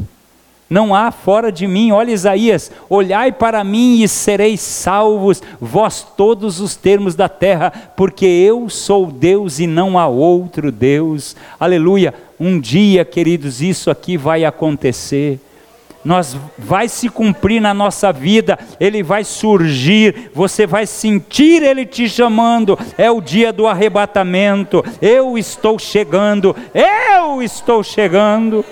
[0.70, 6.60] Não há fora de mim, olha Isaías, olhai para mim e sereis salvos, vós todos
[6.60, 11.34] os termos da terra, porque eu sou Deus e não há outro Deus.
[11.58, 12.12] Aleluia.
[12.38, 15.40] Um dia, queridos, isso aqui vai acontecer.
[16.04, 22.08] Nós vai se cumprir na nossa vida, ele vai surgir, você vai sentir ele te
[22.08, 22.78] chamando.
[22.96, 24.84] É o dia do arrebatamento.
[25.02, 26.54] Eu estou chegando.
[26.72, 28.64] Eu estou chegando.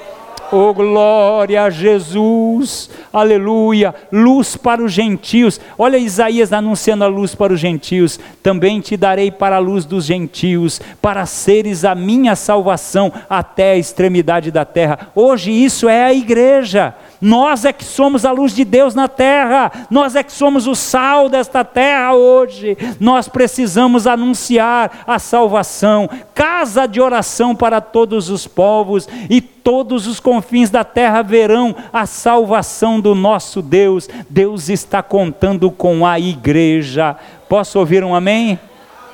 [0.53, 5.61] Oh, glória a Jesus, aleluia, luz para os gentios.
[5.76, 8.20] Olha Isaías anunciando a luz para os gentios.
[8.44, 13.76] Também te darei para a luz dos gentios, para seres a minha salvação até a
[13.76, 15.09] extremidade da terra.
[15.16, 16.94] Hoje isso é a igreja.
[17.21, 20.75] Nós é que somos a luz de Deus na terra, nós é que somos o
[20.75, 22.77] sal desta terra hoje.
[23.01, 30.21] Nós precisamos anunciar a salvação, casa de oração para todos os povos, e todos os
[30.21, 34.09] confins da terra verão a salvação do nosso Deus.
[34.29, 37.17] Deus está contando com a igreja.
[37.49, 38.59] Posso ouvir um amém?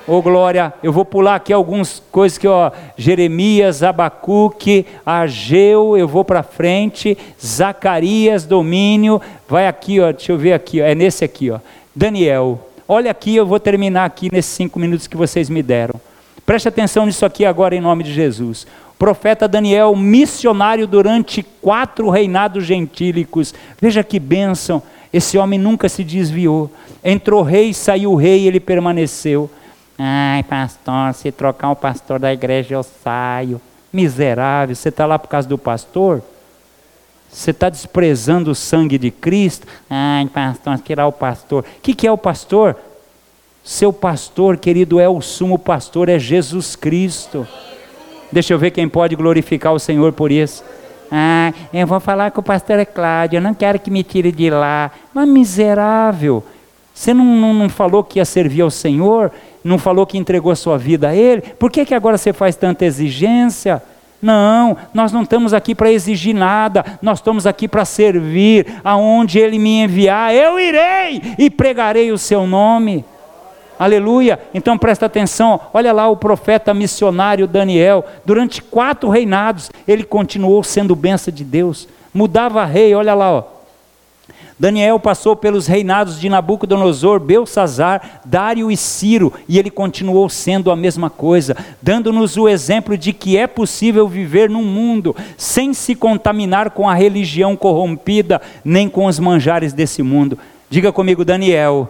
[0.04, 6.08] Ô oh, glória, eu vou pular aqui algumas coisas que, ó, Jeremias, Abacuque, Ageu, eu
[6.08, 11.24] vou para frente, Zacarias, domínio, vai aqui, ó, deixa eu ver aqui, ó, é nesse
[11.24, 11.60] aqui, ó,
[11.94, 12.68] Daniel.
[12.88, 16.00] Olha aqui, eu vou terminar aqui nesses cinco minutos que vocês me deram.
[16.44, 18.66] Preste atenção nisso aqui agora em nome de Jesus.
[18.94, 23.54] O profeta Daniel, missionário durante quatro reinados gentílicos.
[23.80, 24.82] Veja que bênção.
[25.12, 26.70] Esse homem nunca se desviou.
[27.04, 29.48] Entrou rei, saiu rei, ele permaneceu.
[30.04, 33.60] Ai, pastor, se trocar um pastor da igreja eu saio.
[33.92, 36.20] Miserável, você está lá por causa do pastor?
[37.30, 39.64] Você está desprezando o sangue de Cristo?
[39.88, 41.62] Ai, pastor, tirar o pastor.
[41.62, 42.74] O que, que é o pastor?
[43.62, 47.46] Seu pastor, querido, é o sumo pastor, é Jesus Cristo.
[48.32, 50.64] Deixa eu ver quem pode glorificar o Senhor por isso.
[51.12, 54.32] Ah, eu vou falar com o pastor é Cláudio, eu não quero que me tire
[54.32, 54.90] de lá.
[55.14, 56.42] Mas miserável,
[56.92, 59.30] você não, não, não falou que ia servir ao Senhor?
[59.64, 61.42] Não falou que entregou sua vida a Ele?
[61.58, 63.82] Por que, que agora você faz tanta exigência?
[64.20, 68.66] Não, nós não estamos aqui para exigir nada, nós estamos aqui para servir.
[68.84, 73.04] Aonde Ele me enviar, eu irei e pregarei o Seu nome.
[73.78, 74.38] Aleluia.
[74.54, 78.04] Então presta atenção, olha lá o profeta missionário Daniel.
[78.24, 81.88] Durante quatro reinados, ele continuou sendo benção de Deus.
[82.14, 83.44] Mudava rei, olha lá, ó.
[84.62, 90.76] Daniel passou pelos reinados de Nabucodonosor, Belsazar, Dário e Ciro, e ele continuou sendo a
[90.76, 96.70] mesma coisa, dando-nos o exemplo de que é possível viver num mundo sem se contaminar
[96.70, 100.38] com a religião corrompida, nem com os manjares desse mundo.
[100.70, 101.88] Diga comigo, Daniel,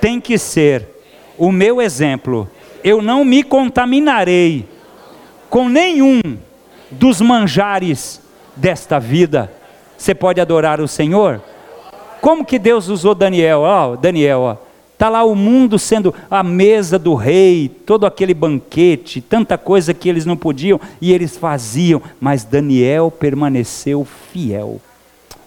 [0.00, 0.88] tem que ser
[1.38, 2.50] o meu exemplo.
[2.82, 4.68] Eu não me contaminarei
[5.48, 6.20] com nenhum
[6.90, 8.20] dos manjares
[8.56, 9.52] desta vida.
[9.96, 11.40] Você pode adorar o Senhor?
[12.26, 13.60] Como que Deus usou Daniel?
[13.60, 14.56] Ó, oh, Daniel, ó.
[14.92, 20.08] Está lá o mundo sendo a mesa do rei, todo aquele banquete, tanta coisa que
[20.08, 24.80] eles não podiam e eles faziam, mas Daniel permaneceu fiel.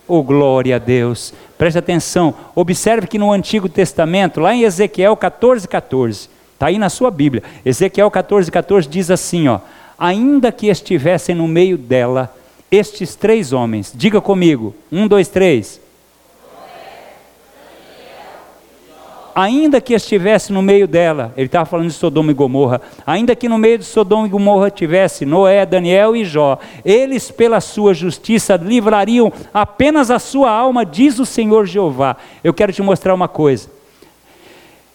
[0.07, 1.33] Oh, glória a Deus.
[1.57, 6.87] Preste atenção, observe que no Antigo Testamento, lá em Ezequiel 14, 14, está aí na
[6.87, 9.59] sua Bíblia, Ezequiel 14, 14 diz assim: ó,
[9.97, 12.33] ainda que estivessem no meio dela
[12.71, 15.81] estes três homens, diga comigo, um, dois, três
[19.39, 23.47] ainda que estivesse no meio dela, ele estava falando de Sodoma e Gomorra, ainda que
[23.47, 28.57] no meio de Sodoma e Gomorra tivesse Noé, Daniel e Jó, eles pela sua justiça
[28.57, 32.17] livrariam apenas a sua alma, diz o Senhor Jeová.
[32.43, 33.69] Eu quero te mostrar uma coisa.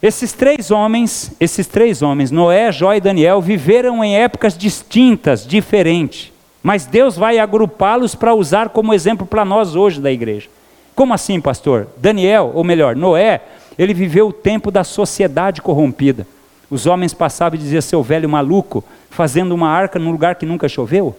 [0.03, 6.31] Esses três homens, esses três homens, Noé, Jó e Daniel, viveram em épocas distintas, diferentes.
[6.63, 10.49] Mas Deus vai agrupá-los para usar como exemplo para nós hoje da igreja.
[10.95, 11.89] Como assim, pastor?
[11.97, 13.41] Daniel, ou melhor, Noé,
[13.79, 16.27] ele viveu o tempo da sociedade corrompida.
[16.71, 20.69] Os homens passavam e diziam, seu velho maluco, fazendo uma arca num lugar que nunca
[20.69, 21.17] choveu.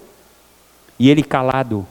[0.99, 1.85] E ele calado.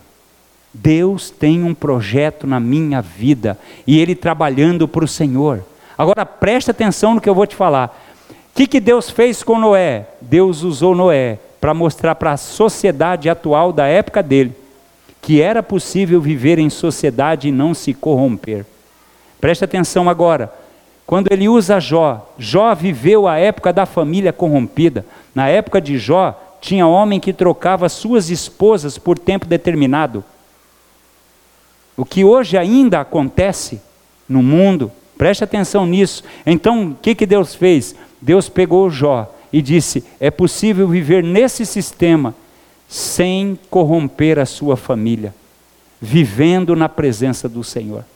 [0.73, 5.65] Deus tem um projeto na minha vida e ele trabalhando para o Senhor.
[5.97, 7.97] Agora preste atenção no que eu vou te falar.
[8.31, 10.09] O que, que Deus fez com Noé?
[10.20, 14.65] Deus usou Noé para mostrar para a sociedade atual da época dele
[15.24, 18.66] que era possível viver em sociedade e não se corromper.
[19.45, 20.51] Preste atenção agora.
[21.07, 25.05] Quando ele usa Jó, Jó viveu a época da família corrompida.
[25.35, 30.25] Na época de Jó, tinha homem que trocava suas esposas por tempo determinado.
[31.95, 33.83] O que hoje ainda acontece
[34.27, 36.25] no mundo, preste atenção nisso.
[36.47, 37.95] Então, o que, que Deus fez?
[38.23, 42.35] Deus pegou Jó e disse: é possível viver nesse sistema
[42.89, 45.35] sem corromper a sua família,
[46.01, 48.07] vivendo na presença do Senhor.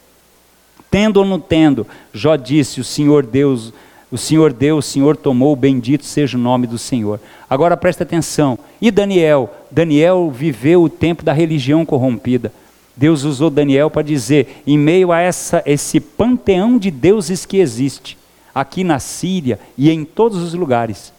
[0.91, 3.73] Tendo ou não tendo, Jó disse: O Senhor Deus,
[4.11, 7.21] o Senhor deu, o Senhor tomou, bendito seja o nome do Senhor.
[7.49, 8.59] Agora presta atenção.
[8.81, 9.53] E Daniel?
[9.71, 12.53] Daniel viveu o tempo da religião corrompida.
[12.97, 18.19] Deus usou Daniel para dizer, em meio a essa, esse panteão de deuses que existe,
[18.53, 21.13] aqui na Síria e em todos os lugares,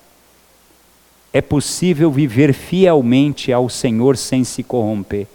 [1.31, 5.27] é possível viver fielmente ao Senhor sem se corromper.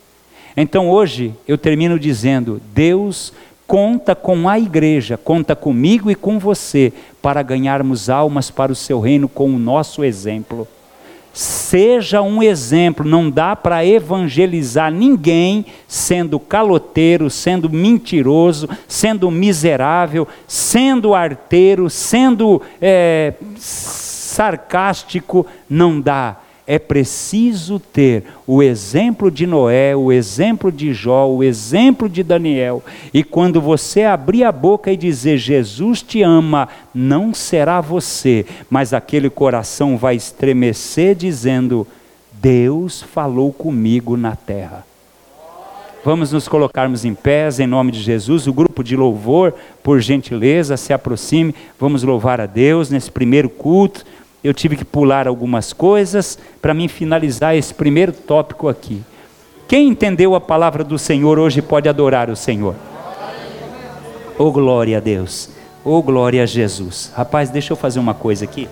[0.56, 3.32] Então hoje eu termino dizendo: Deus
[3.66, 6.92] conta com a igreja, conta comigo e com você
[7.22, 10.68] para ganharmos almas para o seu reino com o nosso exemplo.
[11.32, 21.12] Seja um exemplo, não dá para evangelizar ninguém sendo caloteiro, sendo mentiroso, sendo miserável, sendo
[21.12, 26.36] arteiro, sendo é, sarcástico, não dá
[26.66, 32.82] é preciso ter o exemplo de Noé, o exemplo de Jó, o exemplo de Daniel.
[33.12, 38.94] E quando você abrir a boca e dizer Jesus te ama, não será você, mas
[38.94, 41.86] aquele coração vai estremecer dizendo:
[42.32, 44.86] Deus falou comigo na terra.
[46.02, 48.46] Vamos nos colocarmos em pés em nome de Jesus.
[48.46, 51.54] O grupo de louvor, por gentileza, se aproxime.
[51.80, 54.04] Vamos louvar a Deus nesse primeiro culto
[54.44, 59.02] eu tive que pular algumas coisas para mim finalizar esse primeiro tópico aqui.
[59.66, 62.74] Quem entendeu a palavra do Senhor hoje pode adorar o Senhor.
[64.38, 65.48] Oh glória a Deus.
[65.82, 67.10] Oh glória a Jesus.
[67.16, 68.68] Rapaz, deixa eu fazer uma coisa aqui.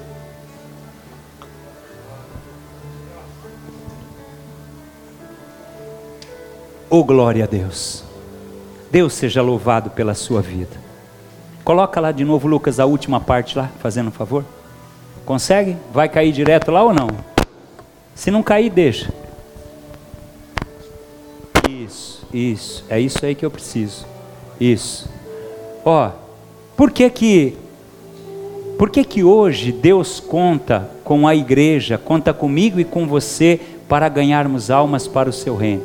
[6.90, 8.04] Oh glória a Deus.
[8.90, 10.76] Deus seja louvado pela sua vida.
[11.64, 14.44] Coloca lá de novo, Lucas, a última parte lá, fazendo um favor.
[15.24, 15.76] Consegue?
[15.92, 17.08] Vai cair direto lá ou não?
[18.14, 19.12] Se não cair, deixa.
[21.68, 22.84] Isso, isso.
[22.88, 24.06] É isso aí que eu preciso.
[24.60, 25.08] Isso.
[25.84, 26.10] Ó,
[26.76, 27.56] por que que
[28.78, 34.08] por que que hoje Deus conta com a igreja, conta comigo e com você para
[34.08, 35.82] ganharmos almas para o seu reino?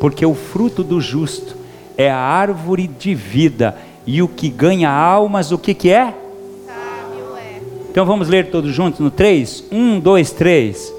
[0.00, 1.56] Porque o fruto do justo
[1.96, 6.14] é a árvore de vida e o que ganha almas, o que que é?
[7.98, 9.64] Então vamos ler todos juntos no 3?
[9.72, 10.94] 1, 2, 3.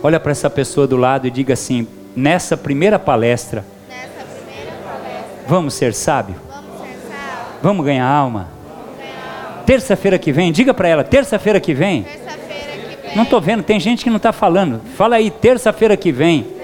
[0.00, 1.84] Olha para essa pessoa do lado e diga assim:
[2.14, 6.36] nessa primeira palestra, Nessa primeira palestra, vamos ser sábio?
[6.48, 8.48] vamos ser sábios, Vamos ganhar alma?
[8.70, 9.64] vamos ganhar alma.
[9.66, 12.04] Terça-feira que vem, diga para ela: terça-feira que vem.
[12.04, 13.16] Terça-feira que vem.
[13.16, 14.80] Não estou vendo, tem gente que não está falando.
[14.96, 16.57] Fala aí, terça-feira que vem.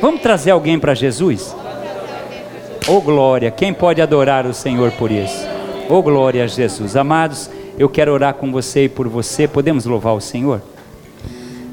[0.00, 1.54] Vamos trazer alguém para Jesus?
[2.88, 5.46] Ô oh, glória, quem pode adorar o Senhor por isso?
[5.88, 6.96] Ô oh, glória a Jesus.
[6.96, 9.46] Amados, eu quero orar com você e por você.
[9.46, 10.62] Podemos louvar o Senhor?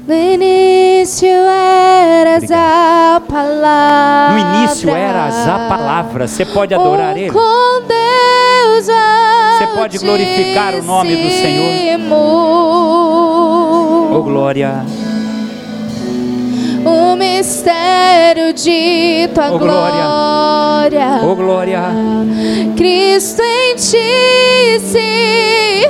[0.06, 4.32] No início eras a palavra.
[4.32, 6.26] No início eras a palavra.
[6.26, 7.30] Você pode adorar Ele?
[7.30, 12.10] Com Deus Você pode glorificar o nome do Senhor?
[14.10, 14.84] Ô oh, glória.
[16.88, 20.02] O mistério de tua Ô, glória.
[20.02, 21.20] glória.
[21.22, 21.82] Ô glória.
[22.76, 25.86] Cristo em ti se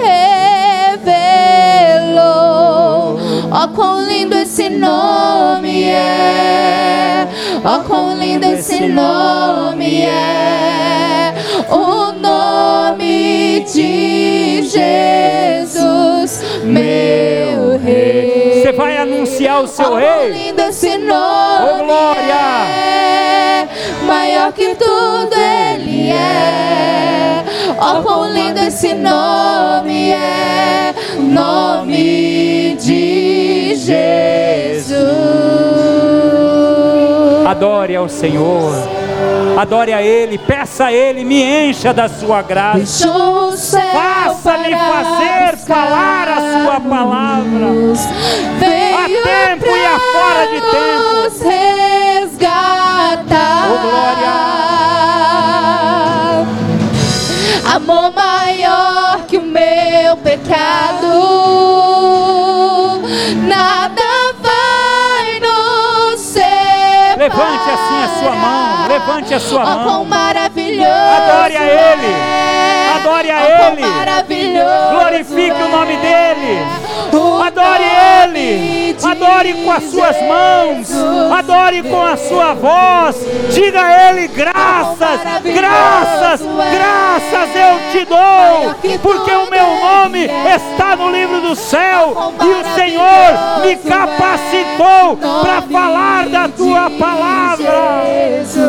[1.78, 3.18] revelou.
[3.52, 7.28] Ó quão lindo esse nome é.
[7.64, 11.32] Ó quão lindo esse nome é.
[11.70, 17.17] O nome de Jesus, meu
[18.78, 20.30] vai anunciar o seu rei.
[20.30, 22.32] lindo esse nome Ô, glória.
[22.32, 23.68] é.
[24.06, 27.42] Maior que tudo ele é.
[27.76, 30.94] Ó, quão lindo esse nome é.
[31.18, 35.08] Nome de Jesus.
[37.46, 38.72] Adore ao Senhor.
[39.58, 40.38] Adore a Ele.
[40.38, 41.24] Peça a Ele.
[41.24, 43.08] Me encha da sua graça.
[43.92, 47.66] Faça-me fazer falar a sua palavra.
[48.96, 50.78] A tempo e a fora de tempo.
[50.78, 51.42] nos
[52.32, 53.18] resgatar.
[53.70, 54.32] Ô, glória.
[57.74, 61.06] Amor maior que o meu pecado.
[63.46, 64.02] Nada
[64.40, 67.18] vai nos separar.
[67.18, 68.77] Levante assim a sua mão.
[68.98, 70.04] Levante a sua Oh, mão.
[70.04, 70.90] maravilhoso.
[70.90, 72.06] Adore a Ele.
[72.06, 72.92] é.
[72.96, 73.72] Adore a Oh,
[74.28, 74.58] Ele.
[74.90, 76.34] Glorifique o nome é.
[76.34, 76.66] dele.
[77.12, 77.84] O Adore
[78.24, 78.96] Ele.
[79.02, 80.90] Adore com as suas mãos.
[81.38, 83.16] Adore com a sua voz.
[83.54, 88.98] Diga a Ele graças, graças, graças eu te dou.
[89.00, 92.32] Porque o meu nome está no livro do céu.
[92.42, 97.68] E o Senhor me capacitou para falar da tua palavra.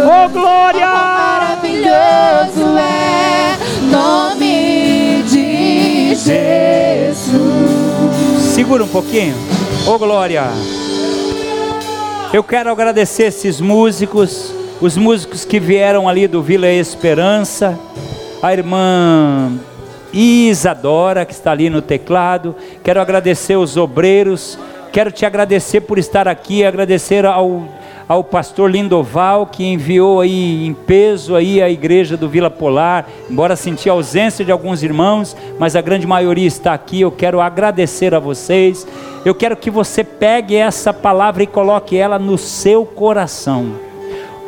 [0.05, 0.87] Oh glória!
[0.87, 3.57] Maravilhoso é
[3.89, 7.29] nome de Jesus.
[8.53, 9.35] Segura um pouquinho.
[9.87, 10.43] Ô glória.
[12.33, 17.79] Eu quero agradecer esses músicos, os músicos que vieram ali do Vila Esperança,
[18.41, 19.51] a irmã
[20.13, 22.55] Isadora, que está ali no teclado.
[22.83, 24.59] Quero agradecer os obreiros.
[24.91, 27.63] Quero te agradecer por estar aqui, agradecer ao,
[28.09, 33.55] ao pastor Lindoval, que enviou aí em peso aí a igreja do Vila Polar, embora
[33.55, 37.01] senti a ausência de alguns irmãos, mas a grande maioria está aqui.
[37.01, 38.87] Eu quero agradecer a vocês.
[39.23, 43.75] Eu quero que você pegue essa palavra e coloque ela no seu coração.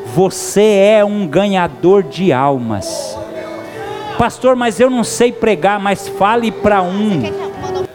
[0.07, 3.15] Você é um ganhador de almas.
[4.17, 7.21] Pastor, mas eu não sei pregar, mas fale para um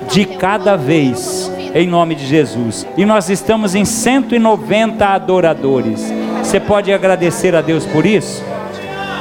[0.08, 1.35] de cada vez,
[1.82, 2.86] em nome de Jesus.
[2.96, 6.12] E nós estamos em 190 adoradores.
[6.38, 8.42] Você pode agradecer a Deus por isso?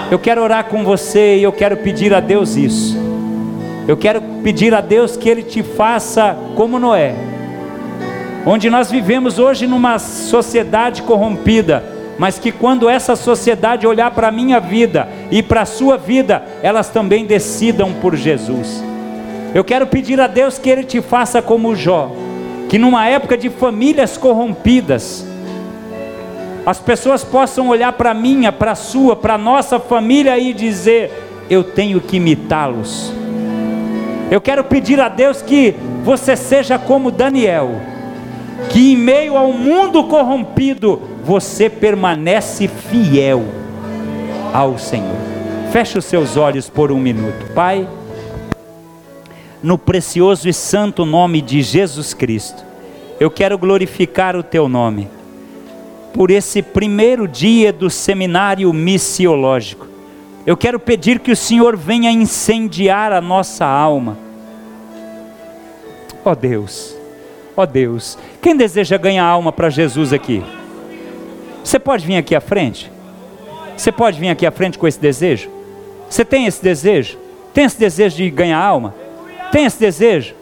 [0.10, 2.98] Eu quero orar com você e eu quero pedir a Deus isso.
[3.88, 7.14] Eu quero pedir a Deus que Ele te faça como Noé,
[8.46, 11.84] onde nós vivemos hoje numa sociedade corrompida,
[12.18, 16.44] mas que quando essa sociedade olhar para a minha vida e para a sua vida,
[16.64, 18.84] elas também decidam por Jesus.
[19.54, 22.12] Eu quero pedir a Deus que Ele te faça como Jó,
[22.76, 25.26] que numa época de famílias corrompidas,
[26.66, 31.10] as pessoas possam olhar para minha, para a sua, para nossa família e dizer:
[31.50, 33.14] eu tenho que imitá-los.
[34.30, 35.74] Eu quero pedir a Deus que
[36.04, 37.80] você seja como Daniel,
[38.70, 43.46] que em meio ao mundo corrompido, você permanece fiel
[44.54, 45.16] ao Senhor.
[45.72, 47.88] Feche os seus olhos por um minuto, Pai
[49.66, 52.64] no precioso e santo nome de Jesus Cristo.
[53.20, 55.08] Eu quero glorificar o teu nome
[56.14, 59.88] por esse primeiro dia do seminário missiológico.
[60.46, 64.16] Eu quero pedir que o Senhor venha incendiar a nossa alma.
[66.24, 66.96] Ó oh Deus,
[67.58, 70.44] ó oh Deus, quem deseja ganhar alma para Jesus aqui?
[71.64, 72.92] Você pode vir aqui à frente?
[73.76, 75.50] Você pode vir aqui à frente com esse desejo?
[76.08, 77.18] Você tem esse desejo?
[77.52, 78.94] Tem esse desejo de ganhar alma?
[79.52, 80.34] Tem esse desejo?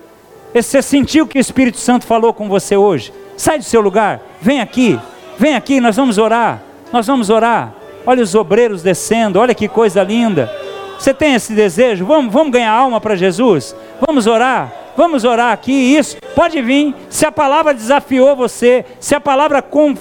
[0.54, 3.12] Você sentiu que o Espírito Santo falou com você hoje?
[3.36, 4.22] Sai do seu lugar.
[4.42, 5.00] Vem aqui.
[5.38, 6.62] Vem aqui, nós vamos orar.
[6.92, 7.74] Nós vamos orar.
[8.06, 9.40] Olha os obreiros descendo.
[9.40, 10.52] Olha que coisa linda.
[11.00, 12.06] Você tem esse desejo?
[12.06, 13.76] Vamos, vamos ganhar alma para Jesus?
[14.00, 14.72] Vamos orar?
[14.96, 16.18] Vamos orar aqui, isso.
[16.36, 16.96] Pode vir.
[17.10, 19.96] Se a palavra desafiou você, se a palavra com,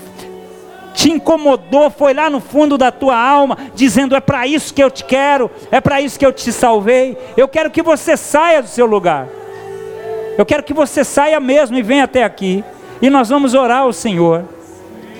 [1.02, 4.88] te incomodou, foi lá no fundo da tua alma, dizendo: é para isso que eu
[4.88, 7.18] te quero, é para isso que eu te salvei.
[7.36, 9.26] Eu quero que você saia do seu lugar.
[10.38, 12.64] Eu quero que você saia mesmo e venha até aqui.
[13.00, 14.44] E nós vamos orar ao Senhor.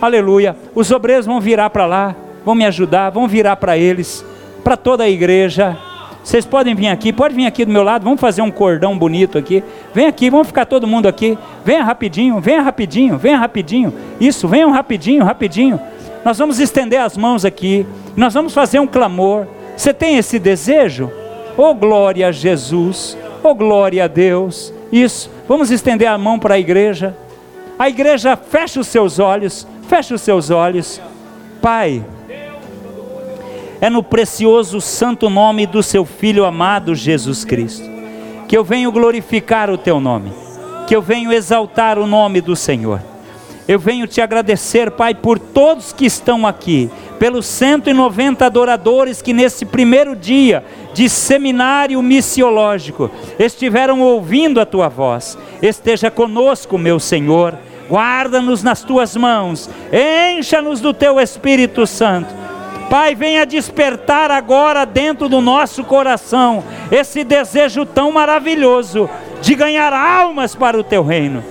[0.01, 0.57] Aleluia.
[0.73, 2.15] Os obreiros vão virar para lá,
[2.45, 4.25] vão me ajudar, vão virar para eles,
[4.63, 5.77] para toda a igreja.
[6.23, 9.37] Vocês podem vir aqui, pode vir aqui do meu lado, vamos fazer um cordão bonito
[9.37, 9.63] aqui.
[9.93, 11.37] Vem aqui, vamos ficar todo mundo aqui.
[11.65, 13.93] Venha rapidinho, venha rapidinho, venha rapidinho.
[14.21, 15.81] Isso, venham rapidinho, rapidinho.
[16.25, 17.85] Nós vamos estender as mãos aqui.
[18.17, 19.47] Nós vamos fazer um clamor.
[19.77, 21.11] Você tem esse desejo?
[21.57, 24.73] Oh glória a Jesus, oh glória a Deus.
[24.93, 27.17] Isso, vamos estender a mão para a igreja.
[27.79, 31.01] A igreja fecha os seus olhos, fecha os seus olhos.
[31.61, 32.05] Pai,
[33.83, 37.85] é no precioso santo nome do seu Filho amado Jesus Cristo,
[38.47, 40.33] que eu venho glorificar o teu nome,
[40.87, 43.03] que eu venho exaltar o nome do Senhor.
[43.67, 46.89] Eu venho te agradecer, Pai, por todos que estão aqui,
[47.19, 50.65] pelos 190 adoradores que nesse primeiro dia
[50.95, 55.37] de seminário missiológico estiveram ouvindo a tua voz.
[55.61, 57.59] Esteja conosco, meu Senhor,
[57.91, 62.42] guarda-nos nas tuas mãos, encha-nos do teu Espírito Santo
[62.93, 69.09] Pai, venha despertar agora dentro do nosso coração esse desejo tão maravilhoso
[69.41, 71.43] de ganhar almas para o teu reino.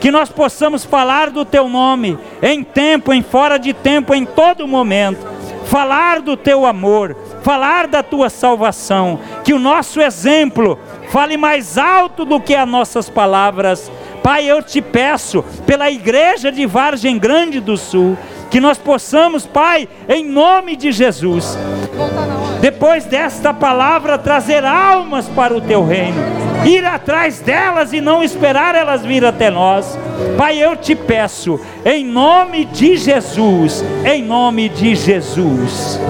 [0.00, 4.66] Que nós possamos falar do teu nome em tempo, em fora de tempo, em todo
[4.66, 5.26] momento.
[5.66, 9.20] Falar do teu amor, falar da tua salvação.
[9.44, 10.78] Que o nosso exemplo
[11.10, 13.92] fale mais alto do que as nossas palavras.
[14.22, 18.16] Pai, eu te peço, pela igreja de Vargem Grande do Sul,
[18.50, 21.56] que nós possamos, Pai, em nome de Jesus,
[22.60, 26.18] depois desta palavra, trazer almas para o teu reino,
[26.64, 29.98] ir atrás delas e não esperar elas vir até nós.
[30.36, 36.00] Pai, eu te peço, em nome de Jesus, em nome de Jesus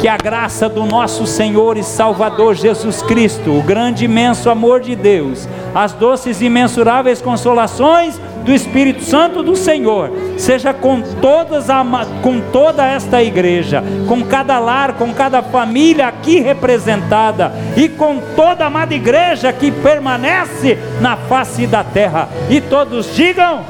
[0.00, 4.94] que a graça do nosso Senhor e Salvador Jesus Cristo, o grande imenso amor de
[4.94, 11.84] Deus, as doces e imensuráveis consolações do Espírito Santo do Senhor, seja com todas a,
[12.22, 18.62] com toda esta igreja, com cada lar, com cada família aqui representada e com toda
[18.62, 22.28] a amada igreja que permanece na face da terra.
[22.48, 23.64] E todos digam: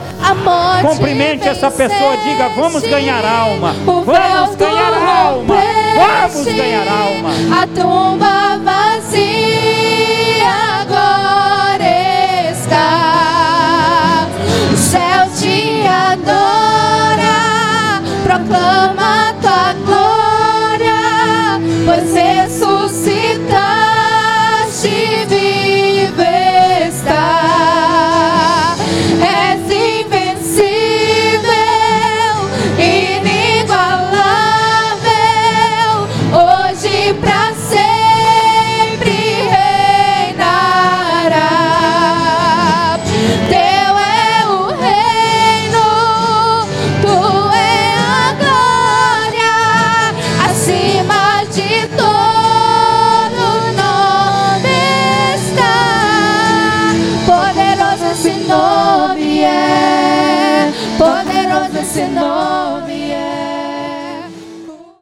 [0.83, 3.75] Cumprimente essa pessoa, diga: vamos ganhar alma.
[3.85, 5.57] Vamos ganhar alma.
[5.97, 7.31] Vamos ganhar alma.
[7.63, 9.57] A tumba vazia
[10.83, 13.16] agora está.
[16.13, 21.01] Adora, proclama tua glória,
[21.85, 22.76] pois ressuscitaste